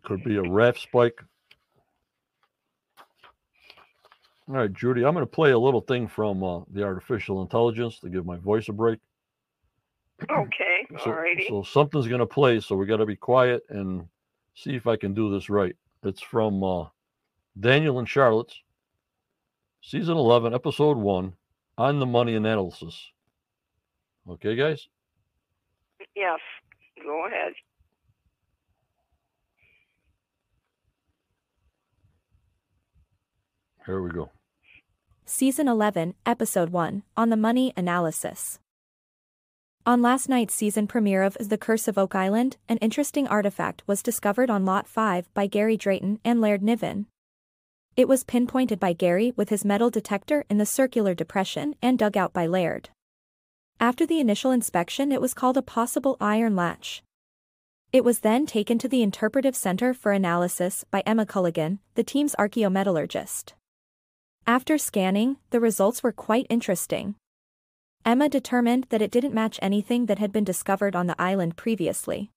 [0.03, 1.21] Could be a raft spike.
[4.47, 7.99] All right, Judy, I'm going to play a little thing from uh, the artificial intelligence
[7.99, 8.99] to give my voice a break.
[10.23, 11.47] Okay, So, alrighty.
[11.47, 14.07] so something's going to play, so we got to be quiet and
[14.55, 15.75] see if I can do this right.
[16.03, 16.85] It's from uh,
[17.59, 18.59] Daniel and Charlotte's
[19.81, 21.33] season 11, episode 1
[21.77, 23.11] on the money analysis.
[24.29, 24.87] Okay, guys?
[26.15, 26.39] Yes,
[27.03, 27.53] go ahead.
[33.85, 34.31] Here we go.
[35.25, 38.59] Season 11, Episode 1, On the Money Analysis.
[39.87, 44.03] On last night's season premiere of The Curse of Oak Island, an interesting artifact was
[44.03, 47.05] discovered on Lot 5 by Gary Drayton and Laird Niven.
[47.95, 52.17] It was pinpointed by Gary with his metal detector in the circular depression and dug
[52.17, 52.89] out by Laird.
[53.79, 57.01] After the initial inspection, it was called a possible iron latch.
[57.93, 62.35] It was then taken to the Interpretive Center for Analysis by Emma Culligan, the team's
[62.37, 63.53] archaeometallurgist.
[64.45, 67.15] After scanning, the results were quite interesting.
[68.05, 72.31] Emma determined that it didn't match anything that had been discovered on the island previously.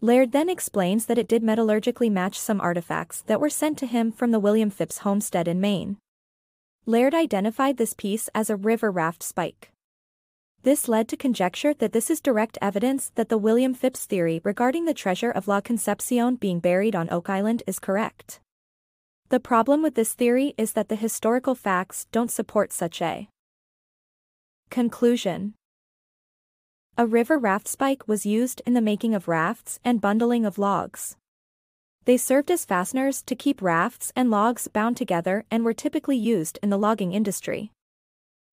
[0.00, 4.10] Laird then explains that it did metallurgically match some artifacts that were sent to him
[4.10, 5.98] from the William Phips homestead in Maine.
[6.86, 9.70] Laird identified this piece as a river raft spike.
[10.62, 14.86] This led to conjecture that this is direct evidence that the William Phips theory regarding
[14.86, 18.40] the treasure of La Concepcion being buried on Oak Island is correct.
[19.30, 23.28] The problem with this theory is that the historical facts don't support such a
[24.70, 25.54] conclusion.
[26.96, 31.16] A river raft spike was used in the making of rafts and bundling of logs.
[32.04, 36.58] They served as fasteners to keep rafts and logs bound together and were typically used
[36.62, 37.72] in the logging industry.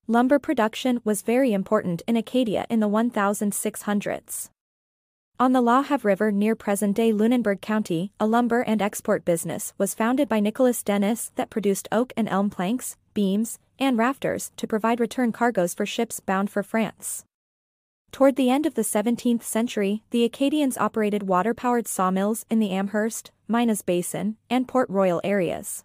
[0.06, 4.50] Lumber production was very important in Acadia in the 1600s.
[5.40, 10.28] On the LaHave River near present-day Lunenburg County, a lumber and export business was founded
[10.28, 15.30] by Nicolas Denys that produced oak and elm planks, beams, and rafters to provide return
[15.30, 17.24] cargoes for ships bound for France.
[18.10, 23.30] Toward the end of the 17th century, the Acadians operated water-powered sawmills in the Amherst,
[23.46, 25.84] Minas Basin, and Port Royal areas.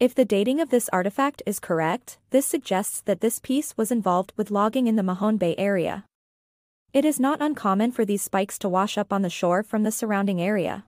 [0.00, 4.32] If the dating of this artifact is correct, this suggests that this piece was involved
[4.36, 6.04] with logging in the Mahone Bay area.
[6.96, 9.90] It is not uncommon for these spikes to wash up on the shore from the
[9.90, 10.86] surrounding area.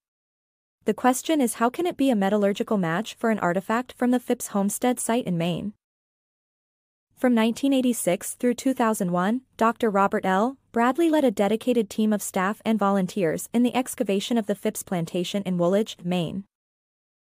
[0.86, 4.18] The question is how can it be a metallurgical match for an artifact from the
[4.18, 5.74] Phips Homestead site in Maine?
[7.14, 9.90] From 1986 through 2001, Dr.
[9.90, 10.56] Robert L.
[10.72, 14.82] Bradley led a dedicated team of staff and volunteers in the excavation of the Phips
[14.82, 16.44] plantation in Woolwich, Maine.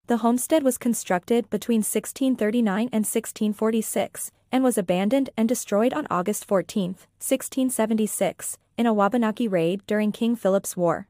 [0.08, 6.44] The homestead was constructed between 1639 and 1646, and was abandoned and destroyed on August
[6.44, 11.08] 14, 1676, in a Wabanaki raid during King Philip's War.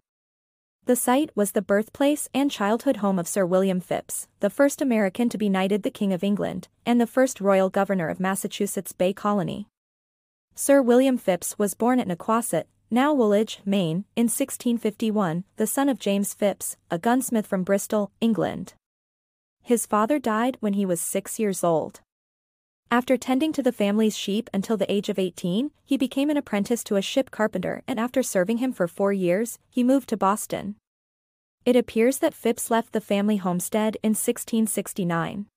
[0.85, 5.29] The site was the birthplace and childhood home of Sir William Phips, the first American
[5.29, 9.13] to be knighted the King of England, and the first royal governor of Massachusetts Bay
[9.13, 9.69] Colony.
[10.55, 15.99] Sir William Phips was born at Nequassett, now Woolwich, Maine, in 1651, the son of
[15.99, 18.73] James Phips, a gunsmith from Bristol, England.
[19.61, 22.01] His father died when he was six years old.
[22.93, 26.83] After tending to the family's sheep until the age of 18, he became an apprentice
[26.83, 30.75] to a ship carpenter and after serving him for four years, he moved to Boston.
[31.65, 35.47] It appears that Phips left the family homestead in 1669.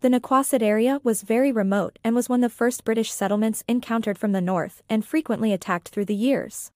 [0.00, 4.16] The Nequassett area was very remote and was one of the first British settlements encountered
[4.16, 6.70] from the north and frequently attacked through the years.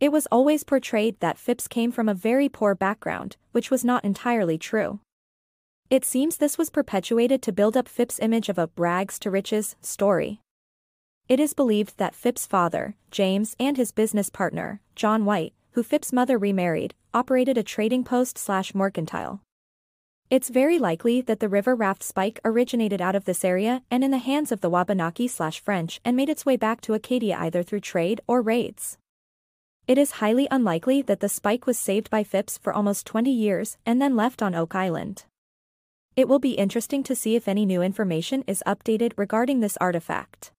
[0.00, 4.06] It was always portrayed that Phips came from a very poor background, which was not
[4.06, 5.00] entirely true.
[5.90, 9.74] It seems this was perpetuated to build up Phips' image of a brags to riches
[9.80, 10.42] story.
[11.30, 16.12] It is believed that Phips' father, James, and his business partner, John White, who Phips'
[16.12, 19.40] mother remarried, operated a trading post slash mercantile.
[20.28, 24.10] It's very likely that the river raft spike originated out of this area and in
[24.10, 27.62] the hands of the Wabanaki slash French and made its way back to Acadia either
[27.62, 28.98] through trade or raids.
[29.86, 33.78] It is highly unlikely that the spike was saved by Phips for almost 20 years
[33.86, 35.24] and then left on Oak Island.
[36.18, 40.50] It will be interesting to see if any new information is updated regarding this artifact.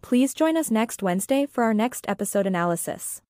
[0.00, 3.20] Please join us next Wednesday for our next episode analysis.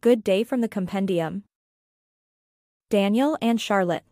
[0.00, 1.44] Good day from the compendium.
[2.88, 4.04] Daniel and Charlotte.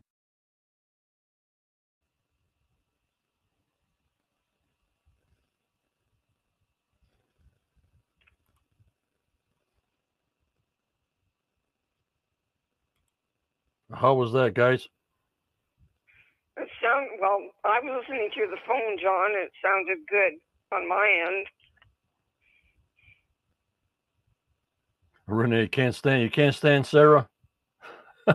[13.90, 14.86] How was that, guys?
[16.56, 17.40] It sound well.
[17.64, 19.30] I was listening to the phone, John.
[19.32, 20.34] It sounded good
[20.72, 21.46] on my end.
[25.26, 26.30] Renee can't stand you.
[26.30, 27.28] Can't stand Sarah.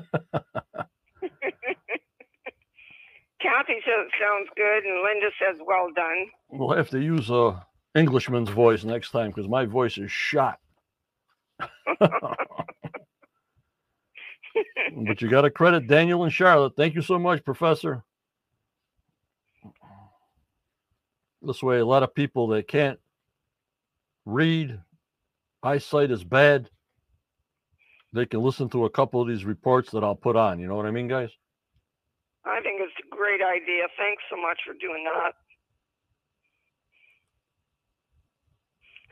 [3.42, 6.26] Kathy says it sounds good, and Linda says well done.
[6.50, 7.66] We'll have to use a
[7.96, 10.60] Englishman's voice next time because my voice is shot.
[12.00, 12.38] but
[15.22, 16.74] you got to credit Daniel and Charlotte.
[16.76, 18.04] Thank you so much, Professor.
[21.42, 23.00] This way, a lot of people that can't
[24.26, 24.80] read,
[25.64, 26.70] eyesight is bad,
[28.12, 30.60] they can listen to a couple of these reports that I'll put on.
[30.60, 31.30] You know what I mean, guys?
[32.46, 33.88] I think it's a great idea.
[33.98, 35.34] Thanks so much for doing that.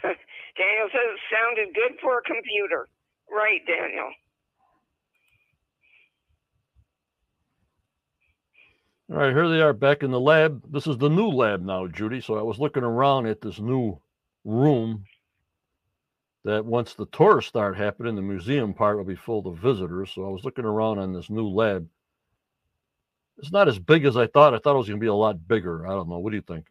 [0.57, 2.87] Daniel says it sounded good for a computer.
[3.29, 4.11] Right, Daniel.
[9.09, 10.69] All right, here they are back in the lab.
[10.69, 12.19] This is the new lab now, Judy.
[12.19, 14.01] So I was looking around at this new
[14.43, 15.05] room
[16.43, 20.11] that once the tours start happening, the museum part will be full of visitors.
[20.13, 21.87] So I was looking around on this new lab.
[23.37, 24.53] It's not as big as I thought.
[24.53, 25.87] I thought it was going to be a lot bigger.
[25.87, 26.19] I don't know.
[26.19, 26.65] What do you think?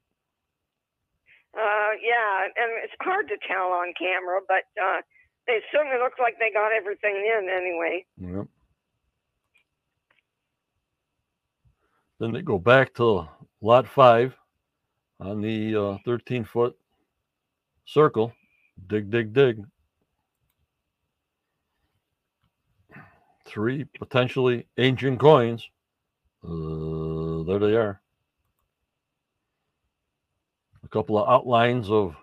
[1.57, 5.01] Uh, yeah, and it's hard to tell on camera, but uh,
[5.47, 8.05] it certainly looks like they got everything in anyway.
[8.19, 8.47] Yep.
[12.19, 13.29] Then they go back to
[13.61, 14.35] lot five
[15.21, 16.77] on the uh, 13 foot
[17.85, 18.33] circle.
[18.87, 19.65] Dig, dig, dig.
[23.45, 25.69] Three potentially ancient coins.
[26.45, 28.01] Uh, there they are.
[30.85, 32.17] A couple of outlines of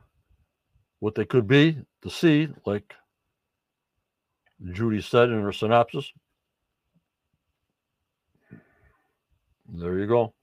[1.00, 2.94] what they could be to see, like
[4.72, 6.12] Judy said in her synopsis.
[9.68, 10.34] There you go.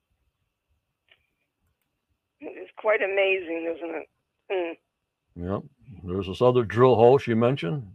[2.41, 4.09] It's quite amazing, isn't it?
[4.51, 5.53] Mm.
[5.53, 5.63] Yep.
[6.05, 7.87] There's this other drill hole she mentioned.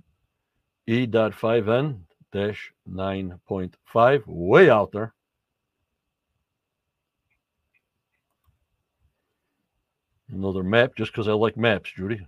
[0.88, 1.99] E.5N
[2.32, 5.13] dash 9.5, way out there.
[10.32, 12.26] Another map, just because I like maps, Judy.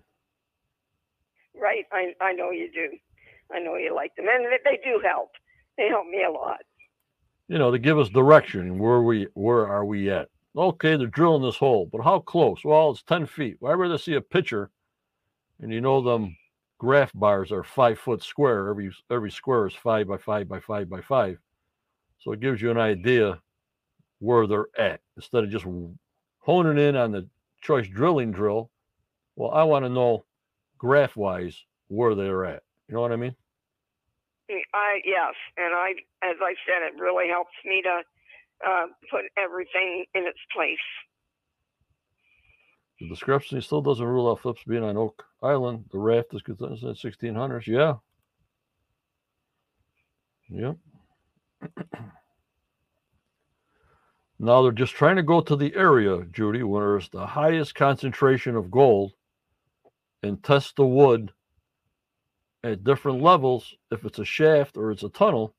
[1.60, 1.86] Right.
[1.92, 2.90] I, I know you do.
[3.54, 4.28] I know you like them.
[4.30, 5.32] And they, they do help.
[5.78, 6.62] They help me a lot.
[7.50, 8.80] You know, to give us direction.
[8.80, 10.30] Where we where are we at?
[10.56, 12.64] Okay, they're drilling this hole, but how close?
[12.64, 13.58] Well, it's 10 feet.
[13.60, 14.72] Well, I'd rather see a picture
[15.60, 16.36] And you know them
[16.80, 18.70] graph bars are five foot square.
[18.70, 21.40] Every every square is five by five by five by five.
[22.20, 23.42] So it gives you an idea
[24.20, 25.66] where they're at instead of just
[26.40, 27.28] honing in on the
[27.62, 28.72] choice drilling drill.
[29.36, 30.26] Well, I want to know
[30.78, 32.64] graph wise where they're at.
[32.90, 33.36] You know what I mean?
[34.50, 35.92] I yes, and I,
[36.24, 38.02] as I said, it really helps me to
[38.66, 40.78] uh, put everything in its place.
[43.00, 45.86] The discrepancy still doesn't rule out Phillips being on Oak Island.
[45.92, 47.68] The raft is considered in 1600s.
[47.68, 47.96] Yeah.
[50.50, 50.78] Yep.
[54.40, 58.56] now they're just trying to go to the area, Judy, where there's the highest concentration
[58.56, 59.12] of gold
[60.24, 61.34] and test the wood
[62.64, 65.54] at different levels, if it's a shaft or it's a tunnel,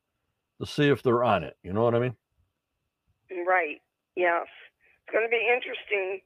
[0.60, 1.56] to see if they're on it.
[1.62, 2.16] You know what I mean?
[3.46, 3.80] Right.
[4.16, 4.46] Yes.
[5.06, 6.20] It's going to be interesting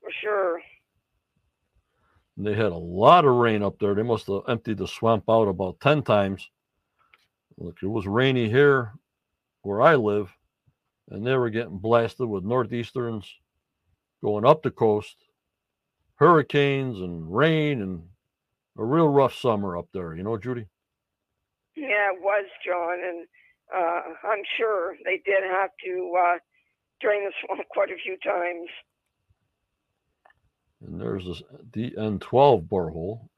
[0.00, 0.60] for sure.
[2.36, 3.94] They had a lot of rain up there.
[3.94, 6.48] They must have emptied the swamp out about 10 times.
[7.58, 8.92] Look, it was rainy here
[9.62, 10.30] where I live,
[11.10, 13.26] and they were getting blasted with northeasterns
[14.22, 15.16] going up the coast,
[16.16, 18.02] hurricanes and rain, and
[18.78, 20.14] a real rough summer up there.
[20.14, 20.66] You know, Judy?
[21.76, 22.98] Yeah, it was, John.
[23.04, 23.26] And
[23.74, 26.38] uh, I'm sure they did have to uh,
[27.00, 28.68] drain the swamp quite a few times.
[30.84, 33.28] And there's this DN12 borehole.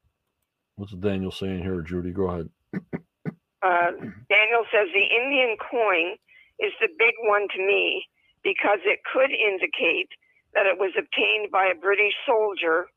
[0.75, 2.11] What's Daniel saying here, Judy?
[2.11, 2.49] Go ahead.
[2.73, 3.91] uh,
[4.29, 6.17] Daniel says the Indian coin
[6.59, 8.03] is the big one to me
[8.43, 10.09] because it could indicate
[10.53, 12.87] that it was obtained by a British soldier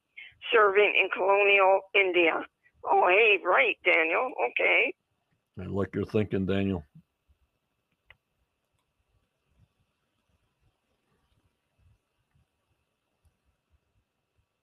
[0.53, 2.45] serving in colonial India.
[2.85, 4.31] Oh, hey, right, Daniel.
[4.51, 4.95] Okay.
[5.61, 6.85] I like your thinking, Daniel.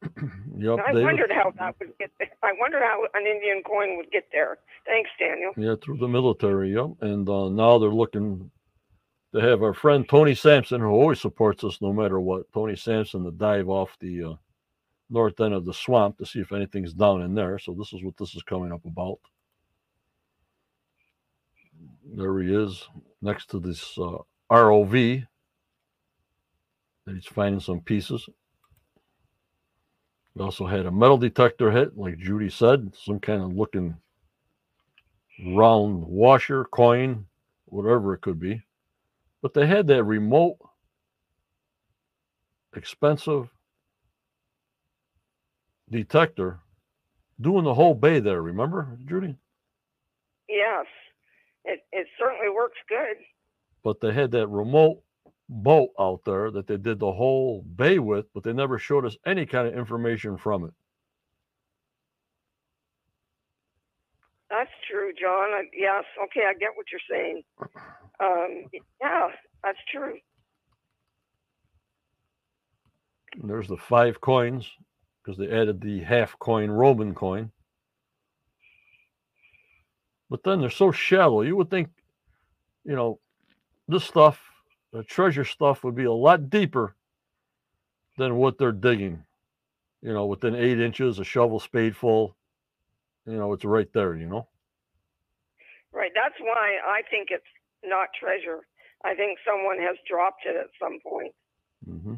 [0.57, 0.79] yep.
[0.87, 2.11] I wondered how that would get.
[2.19, 2.29] There.
[2.43, 4.57] I wonder how an Indian coin would get there.
[4.85, 5.51] Thanks, Daniel.
[5.57, 6.73] Yeah, through the military.
[6.73, 6.91] Yep.
[7.01, 8.49] And uh, now they're looking
[9.33, 12.51] to have our friend Tony Sampson, who always supports us no matter what.
[12.53, 14.33] Tony Sampson to dive off the uh,
[15.09, 17.59] north end of the swamp to see if anything's down in there.
[17.59, 19.19] So this is what this is coming up about.
[22.15, 22.87] There he is
[23.21, 24.17] next to this uh,
[24.51, 25.25] ROV.
[27.07, 28.27] And he's finding some pieces.
[30.33, 33.95] We also had a metal detector hit, like Judy said, some kind of looking
[35.47, 37.25] round washer, coin,
[37.65, 38.61] whatever it could be.
[39.41, 40.57] But they had that remote,
[42.75, 43.49] expensive
[45.89, 46.59] detector
[47.39, 48.41] doing the whole bay there.
[48.41, 49.37] Remember, Judy?
[50.47, 50.85] Yes,
[51.63, 53.17] it it certainly works good.
[53.83, 55.01] But they had that remote
[55.49, 59.17] boat out there that they did the whole bay with, but they never showed us
[59.25, 60.73] any kind of information from it.
[64.49, 65.51] That's true, John.
[65.51, 66.03] I, yes.
[66.25, 67.43] Okay, I get what you're saying.
[68.17, 68.63] Um,
[69.01, 69.27] yeah,
[69.61, 70.17] that's true.
[73.41, 74.71] And there's the five coins
[75.25, 77.51] because they added the half coin Roman coin.
[80.29, 81.41] But then they're so shallow.
[81.41, 81.89] You would think,
[82.83, 83.19] you know,
[83.87, 84.39] this stuff,
[84.91, 86.95] the treasure stuff, would be a lot deeper
[88.17, 89.23] than what they're digging.
[90.01, 92.35] You know, within eight inches, a shovel spade full.
[93.25, 94.15] You know, it's right there.
[94.15, 94.47] You know.
[95.91, 96.11] Right.
[96.13, 97.43] That's why I think it's
[97.83, 98.61] not treasure.
[99.03, 101.33] I think someone has dropped it at some point.
[101.87, 102.15] Mm-hmm.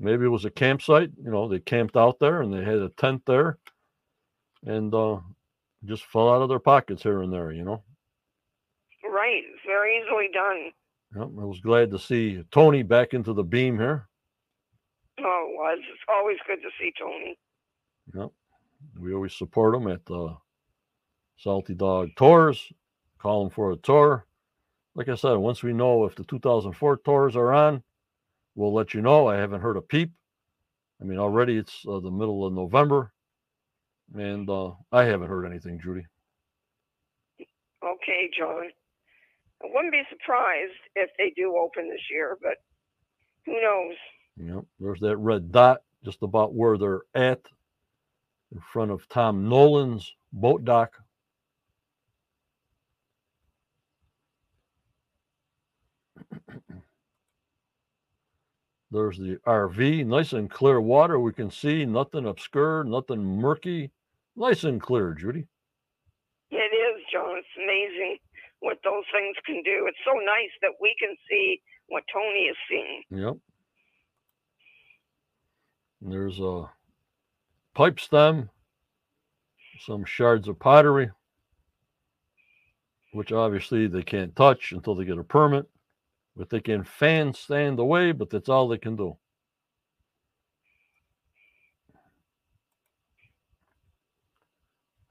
[0.00, 1.10] Maybe it was a campsite.
[1.22, 3.58] You know, they camped out there and they had a tent there,
[4.64, 5.18] and uh,
[5.84, 7.52] just fell out of their pockets here and there.
[7.52, 7.82] You know.
[9.04, 9.42] Right.
[9.66, 10.72] Very easily done.
[11.16, 14.06] Yep, I was glad to see Tony back into the beam here.
[15.20, 15.78] Oh, it was.
[15.90, 17.38] It's always good to see Tony.
[18.14, 18.30] Yep.
[19.00, 20.36] We always support him at the
[21.38, 22.72] Salty Dog Tours.
[23.18, 24.26] Call him for a tour.
[24.94, 27.82] Like I said, once we know if the 2004 tours are on,
[28.58, 29.28] we'll let you know.
[29.28, 30.10] I haven't heard a peep.
[31.00, 33.12] I mean, already it's uh, the middle of November,
[34.14, 36.04] and uh, I haven't heard anything, Judy.
[37.40, 38.68] Okay, John.
[39.62, 42.54] I wouldn't be surprised if they do open this year, but
[43.46, 43.94] who knows?
[44.36, 47.40] Yep, there's that red dot just about where they're at
[48.52, 50.92] in front of Tom Nolan's boat dock.
[58.90, 61.18] There's the RV, nice and clear water.
[61.20, 63.90] We can see nothing obscure, nothing murky,
[64.34, 65.46] nice and clear, Judy.
[66.50, 67.36] It is, John.
[67.36, 68.18] It's amazing
[68.60, 69.86] what those things can do.
[69.86, 73.02] It's so nice that we can see what Tony is seeing.
[73.10, 73.36] Yep.
[76.02, 76.70] And there's a
[77.74, 78.50] pipe stem
[79.80, 81.10] some shards of pottery,
[83.12, 85.66] which obviously they can't touch until they get a permit.
[86.38, 89.16] But they can fan stand way, but that's all they can do.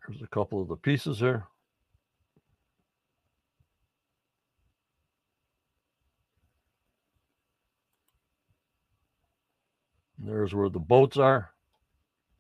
[0.08, 1.44] There's a couple of the pieces here.
[10.18, 11.52] There's where the boats are.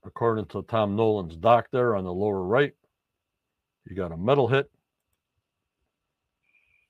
[0.05, 2.73] According to Tom Nolan's dock there on the lower right,
[3.85, 4.72] you got a metal hit.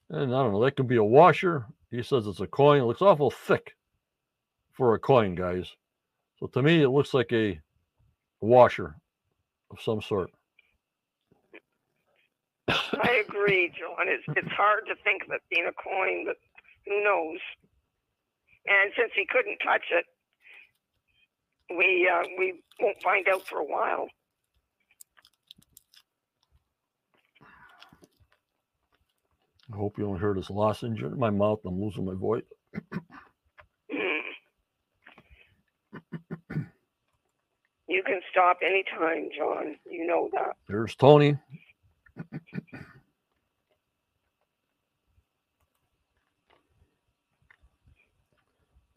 [0.10, 1.66] And I don't know, that could be a washer.
[1.92, 2.82] He says it's a coin.
[2.82, 3.76] It looks awful thick
[4.72, 5.72] for a coin, guys.
[6.40, 7.60] So to me, it looks like a
[8.42, 8.96] washer
[9.72, 10.32] of some sort.
[12.68, 14.08] I agree, John.
[14.08, 16.36] It's it's hard to think of it being a coin, but
[16.86, 17.40] who knows?
[18.68, 20.06] And since he couldn't touch it,
[21.70, 24.08] we uh, we won't find out for a while.
[29.73, 31.60] I hope you don't hear this lozenge in my mouth.
[31.65, 32.44] I'm losing my voice.
[37.88, 39.77] You can stop anytime, John.
[39.89, 40.56] You know that.
[40.68, 41.38] There's Tony.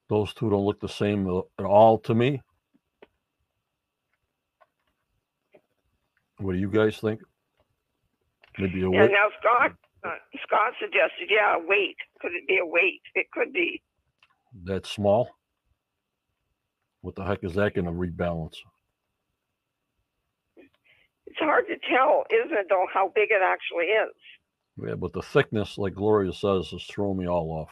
[0.09, 2.43] Those two don't look the same uh, at all to me.
[6.39, 7.21] What do you guys think?
[8.59, 9.07] Maybe a Yeah.
[9.07, 9.73] Now Scott
[10.05, 10.17] uh,
[10.47, 11.97] Scott suggested, yeah, a weight.
[12.21, 13.03] Could it be a weight?
[13.15, 13.83] It could be.
[14.65, 15.31] that small.
[17.03, 18.57] What the heck is that going to rebalance?
[21.27, 22.67] It's hard to tell, isn't it?
[22.71, 24.15] Though how big it actually is.
[24.83, 27.71] Yeah, but the thickness, like Gloria says, has thrown me all off.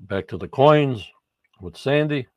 [0.00, 1.06] Back to the coins
[1.60, 2.28] with Sandy.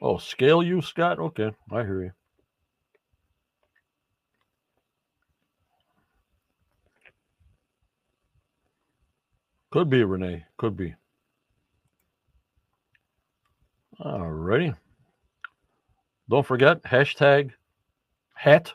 [0.00, 1.18] Oh, scale you, Scott?
[1.18, 2.12] Okay, I hear you.
[9.70, 10.44] Could be Renee.
[10.56, 10.94] Could be.
[14.00, 14.72] All righty.
[16.28, 17.50] Don't forget hashtag
[18.34, 18.72] hat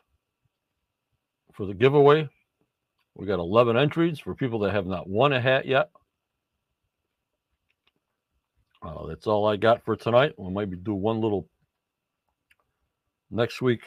[1.54, 2.28] for the giveaway.
[3.16, 5.90] We got 11 entries for people that have not won a hat yet.
[8.84, 10.34] Uh, that's all I got for tonight.
[10.38, 11.47] We'll maybe do one little
[13.31, 13.81] next week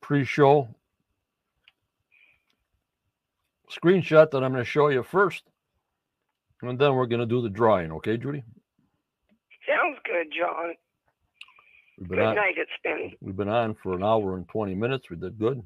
[0.00, 0.68] pre-show
[3.70, 5.42] screenshot that I'm going to show you first,
[6.62, 7.90] and then we're going to do the drawing.
[7.92, 8.44] Okay, Judy?
[9.66, 10.74] Sounds good, John.
[11.98, 12.34] We've been Good on.
[12.36, 12.54] night.
[12.56, 13.12] It's been.
[13.20, 15.10] We've been on for an hour and 20 minutes.
[15.10, 15.62] We did good.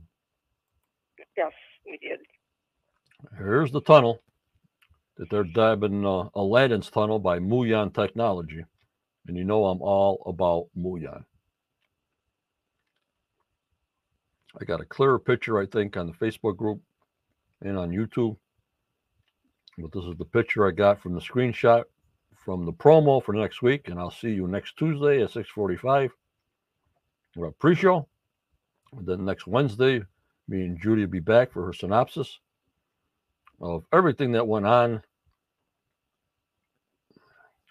[1.37, 1.53] Yes,
[1.87, 2.21] we did.
[3.37, 4.21] Here's the tunnel
[5.19, 8.65] that they're dabbing uh, Aladdin's tunnel by Muon Technology.
[9.27, 11.25] And you know I'm all about Muon.
[14.61, 16.81] I got a clearer picture, I think, on the Facebook group
[17.61, 18.37] and on YouTube.
[19.77, 21.85] But this is the picture I got from the screenshot
[22.45, 23.89] from the promo for next week.
[23.89, 26.13] And I'll see you next Tuesday at 645.
[27.37, 28.09] We're a pre-show.
[28.97, 30.03] And then next Wednesday,
[30.49, 32.39] me and Judy will be back for her synopsis
[33.61, 35.03] of everything that went on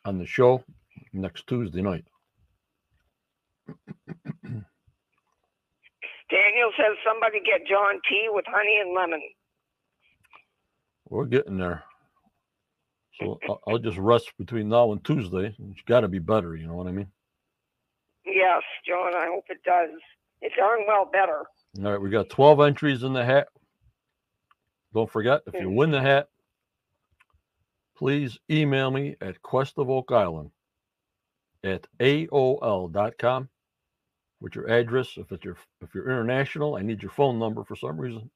[0.07, 0.63] on the show
[1.11, 2.05] next Tuesday night.
[6.29, 9.21] Daniel says somebody get John tea with honey and lemon.
[11.09, 11.83] We're getting there.
[13.19, 15.55] So I'll, just rest between now and Tuesday.
[15.71, 16.55] It's got to be better.
[16.55, 17.07] You know what I mean?
[18.25, 19.13] Yes, John.
[19.15, 19.89] I hope it does.
[20.41, 21.43] It's darn well better.
[21.83, 23.47] All right, we got 12 entries in the hat.
[24.93, 25.75] Don't forget, if you mm-hmm.
[25.75, 26.29] win the hat,
[27.97, 30.51] please email me at Quest of Oak Island
[31.63, 33.49] at AOL.com
[34.39, 35.17] with your address.
[35.17, 38.29] If it's your if you're international, I need your phone number for some reason.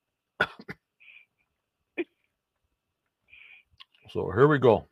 [4.09, 4.87] so here we go.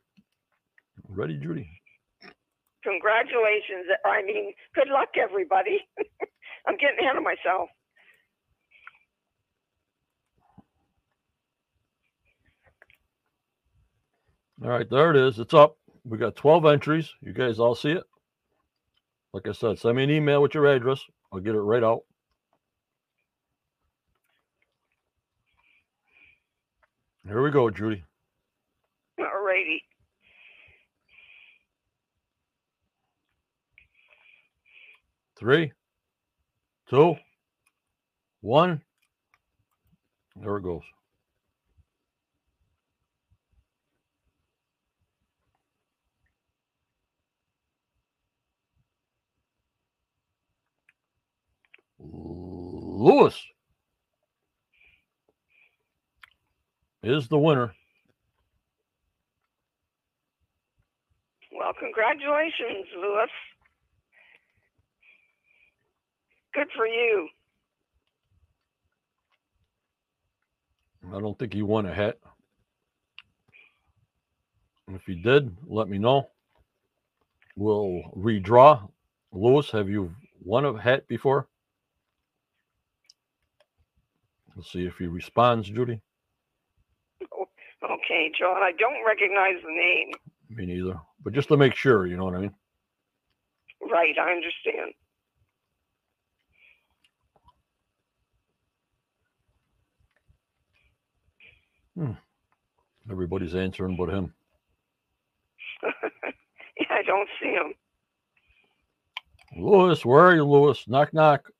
[1.08, 1.68] Ready, Judy?
[2.84, 3.86] Congratulations.
[4.06, 5.80] I mean, good luck, everybody.
[6.66, 7.68] I'm getting ahead of myself.
[14.62, 15.38] All right, there it is.
[15.38, 15.78] It's up.
[16.04, 17.10] We got 12 entries.
[17.22, 18.04] You guys all see it?
[19.32, 21.00] Like I said, send me an email with your address.
[21.32, 22.00] I'll get it right out.
[27.26, 28.02] Here we go, Judy.
[29.18, 29.82] All righty.
[35.38, 35.72] Three,
[36.90, 37.14] two,
[38.42, 38.82] one.
[40.36, 40.82] There it goes.
[53.00, 53.42] Lewis
[57.02, 57.74] is the winner.
[61.50, 63.30] Well, congratulations, Lewis.
[66.52, 67.28] Good for you.
[71.08, 72.18] I don't think he won a hat.
[74.92, 76.28] If he did, let me know.
[77.56, 78.90] We'll redraw.
[79.32, 80.14] Lewis, have you
[80.44, 81.48] won a hat before?
[84.60, 86.02] Let's see if he responds, Judy.
[87.82, 90.10] Okay, John, I don't recognize the name.
[90.50, 91.00] Me neither.
[91.24, 92.54] But just to make sure, you know what I mean?
[93.80, 94.92] Right, I understand.
[101.96, 103.10] Hmm.
[103.10, 104.34] Everybody's answering but him.
[105.82, 107.72] yeah, I don't see him.
[109.56, 110.84] Lewis, where are you, Lewis?
[110.86, 111.50] Knock, knock.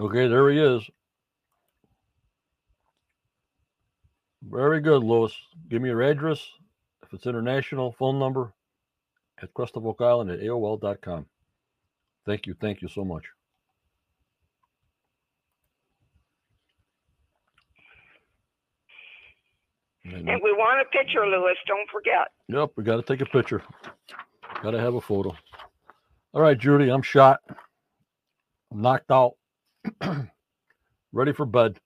[0.00, 0.82] Okay, there he is.
[4.42, 5.34] Very good, Lewis.
[5.70, 6.46] Give me your address.
[7.02, 8.52] If it's international, phone number
[9.42, 11.26] at Crest of Oak Island at AOL.com.
[12.26, 12.54] Thank you.
[12.60, 13.24] Thank you so much.
[20.04, 21.56] And we want a picture, Lewis.
[21.66, 22.28] Don't forget.
[22.48, 23.62] Yep, we got to take a picture.
[24.62, 25.34] Got to have a photo.
[26.34, 27.40] All right, Judy, I'm shot.
[28.70, 29.34] I'm knocked out.
[31.12, 31.78] Ready for Bud.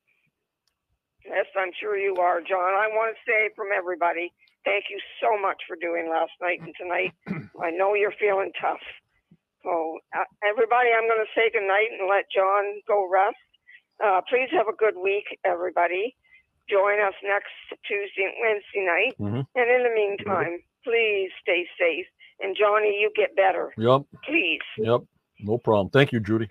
[1.25, 2.73] Yes, I'm sure you are, John.
[2.75, 4.33] I want to say from everybody,
[4.65, 7.13] thank you so much for doing last night and tonight.
[7.63, 8.81] I know you're feeling tough.
[9.63, 13.37] So, uh, everybody, I'm going to say goodnight and let John go rest.
[14.03, 16.17] Uh, please have a good week, everybody.
[16.71, 17.53] Join us next
[17.87, 19.15] Tuesday and Wednesday night.
[19.19, 19.45] Mhm.
[19.57, 22.07] And in the meantime, please stay safe.
[22.41, 23.75] And Johnny, you get better.
[23.77, 24.61] Yep, Please.
[24.77, 25.01] yep.
[25.41, 25.91] No problem.
[25.91, 26.49] Thank you, Judy.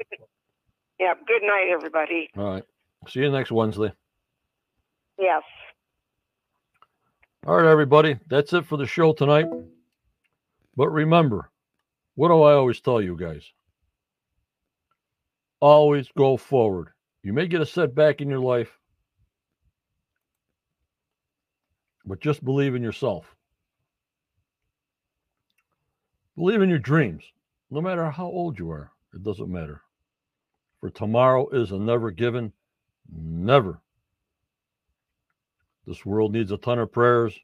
[1.00, 1.14] Yeah.
[1.28, 2.30] Good night, everybody.
[2.38, 2.64] All right.
[3.08, 3.92] See you next Wednesday.
[5.20, 5.44] Yes.
[7.46, 8.18] All right, everybody.
[8.28, 9.46] That's it for the show tonight.
[10.76, 11.50] But remember,
[12.16, 13.44] what do I always tell you guys?
[15.60, 16.90] Always go forward.
[17.24, 18.78] You may get a setback in your life,
[22.06, 23.36] but just believe in yourself.
[26.36, 27.24] Believe in your dreams,
[27.72, 28.92] no matter how old you are.
[29.14, 29.82] It doesn't matter.
[30.80, 32.54] For tomorrow is a never given,
[33.12, 33.82] never.
[35.86, 37.38] This world needs a ton of prayers.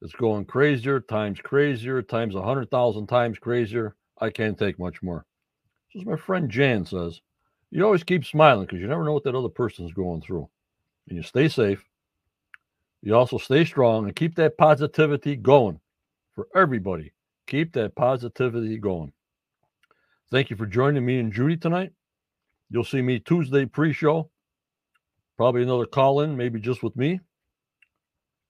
[0.00, 3.94] It's going crazier, times crazier, times a hundred thousand times crazier.
[4.20, 5.26] I can't take much more.
[5.94, 7.20] As my friend Jan says,
[7.70, 10.48] you always keep smiling because you never know what that other person's going through.
[11.08, 11.84] And you stay safe.
[13.02, 15.80] You also stay strong and keep that positivity going
[16.34, 17.12] for everybody.
[17.46, 19.12] Keep that positivity going.
[20.30, 21.92] Thank you for joining me and Judy tonight.
[22.72, 24.30] You'll see me Tuesday pre show.
[25.36, 27.20] Probably another call in, maybe just with me.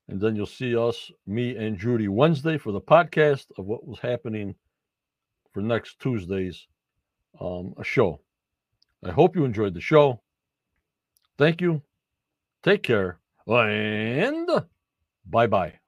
[0.09, 3.99] And then you'll see us, me and Judy, Wednesday for the podcast of what was
[3.99, 4.55] happening
[5.53, 6.67] for next Tuesday's
[7.41, 8.21] um, show.
[9.05, 10.23] I hope you enjoyed the show.
[11.37, 11.83] Thank you.
[12.63, 13.19] Take care.
[13.49, 14.49] And
[15.27, 15.82] bye bye.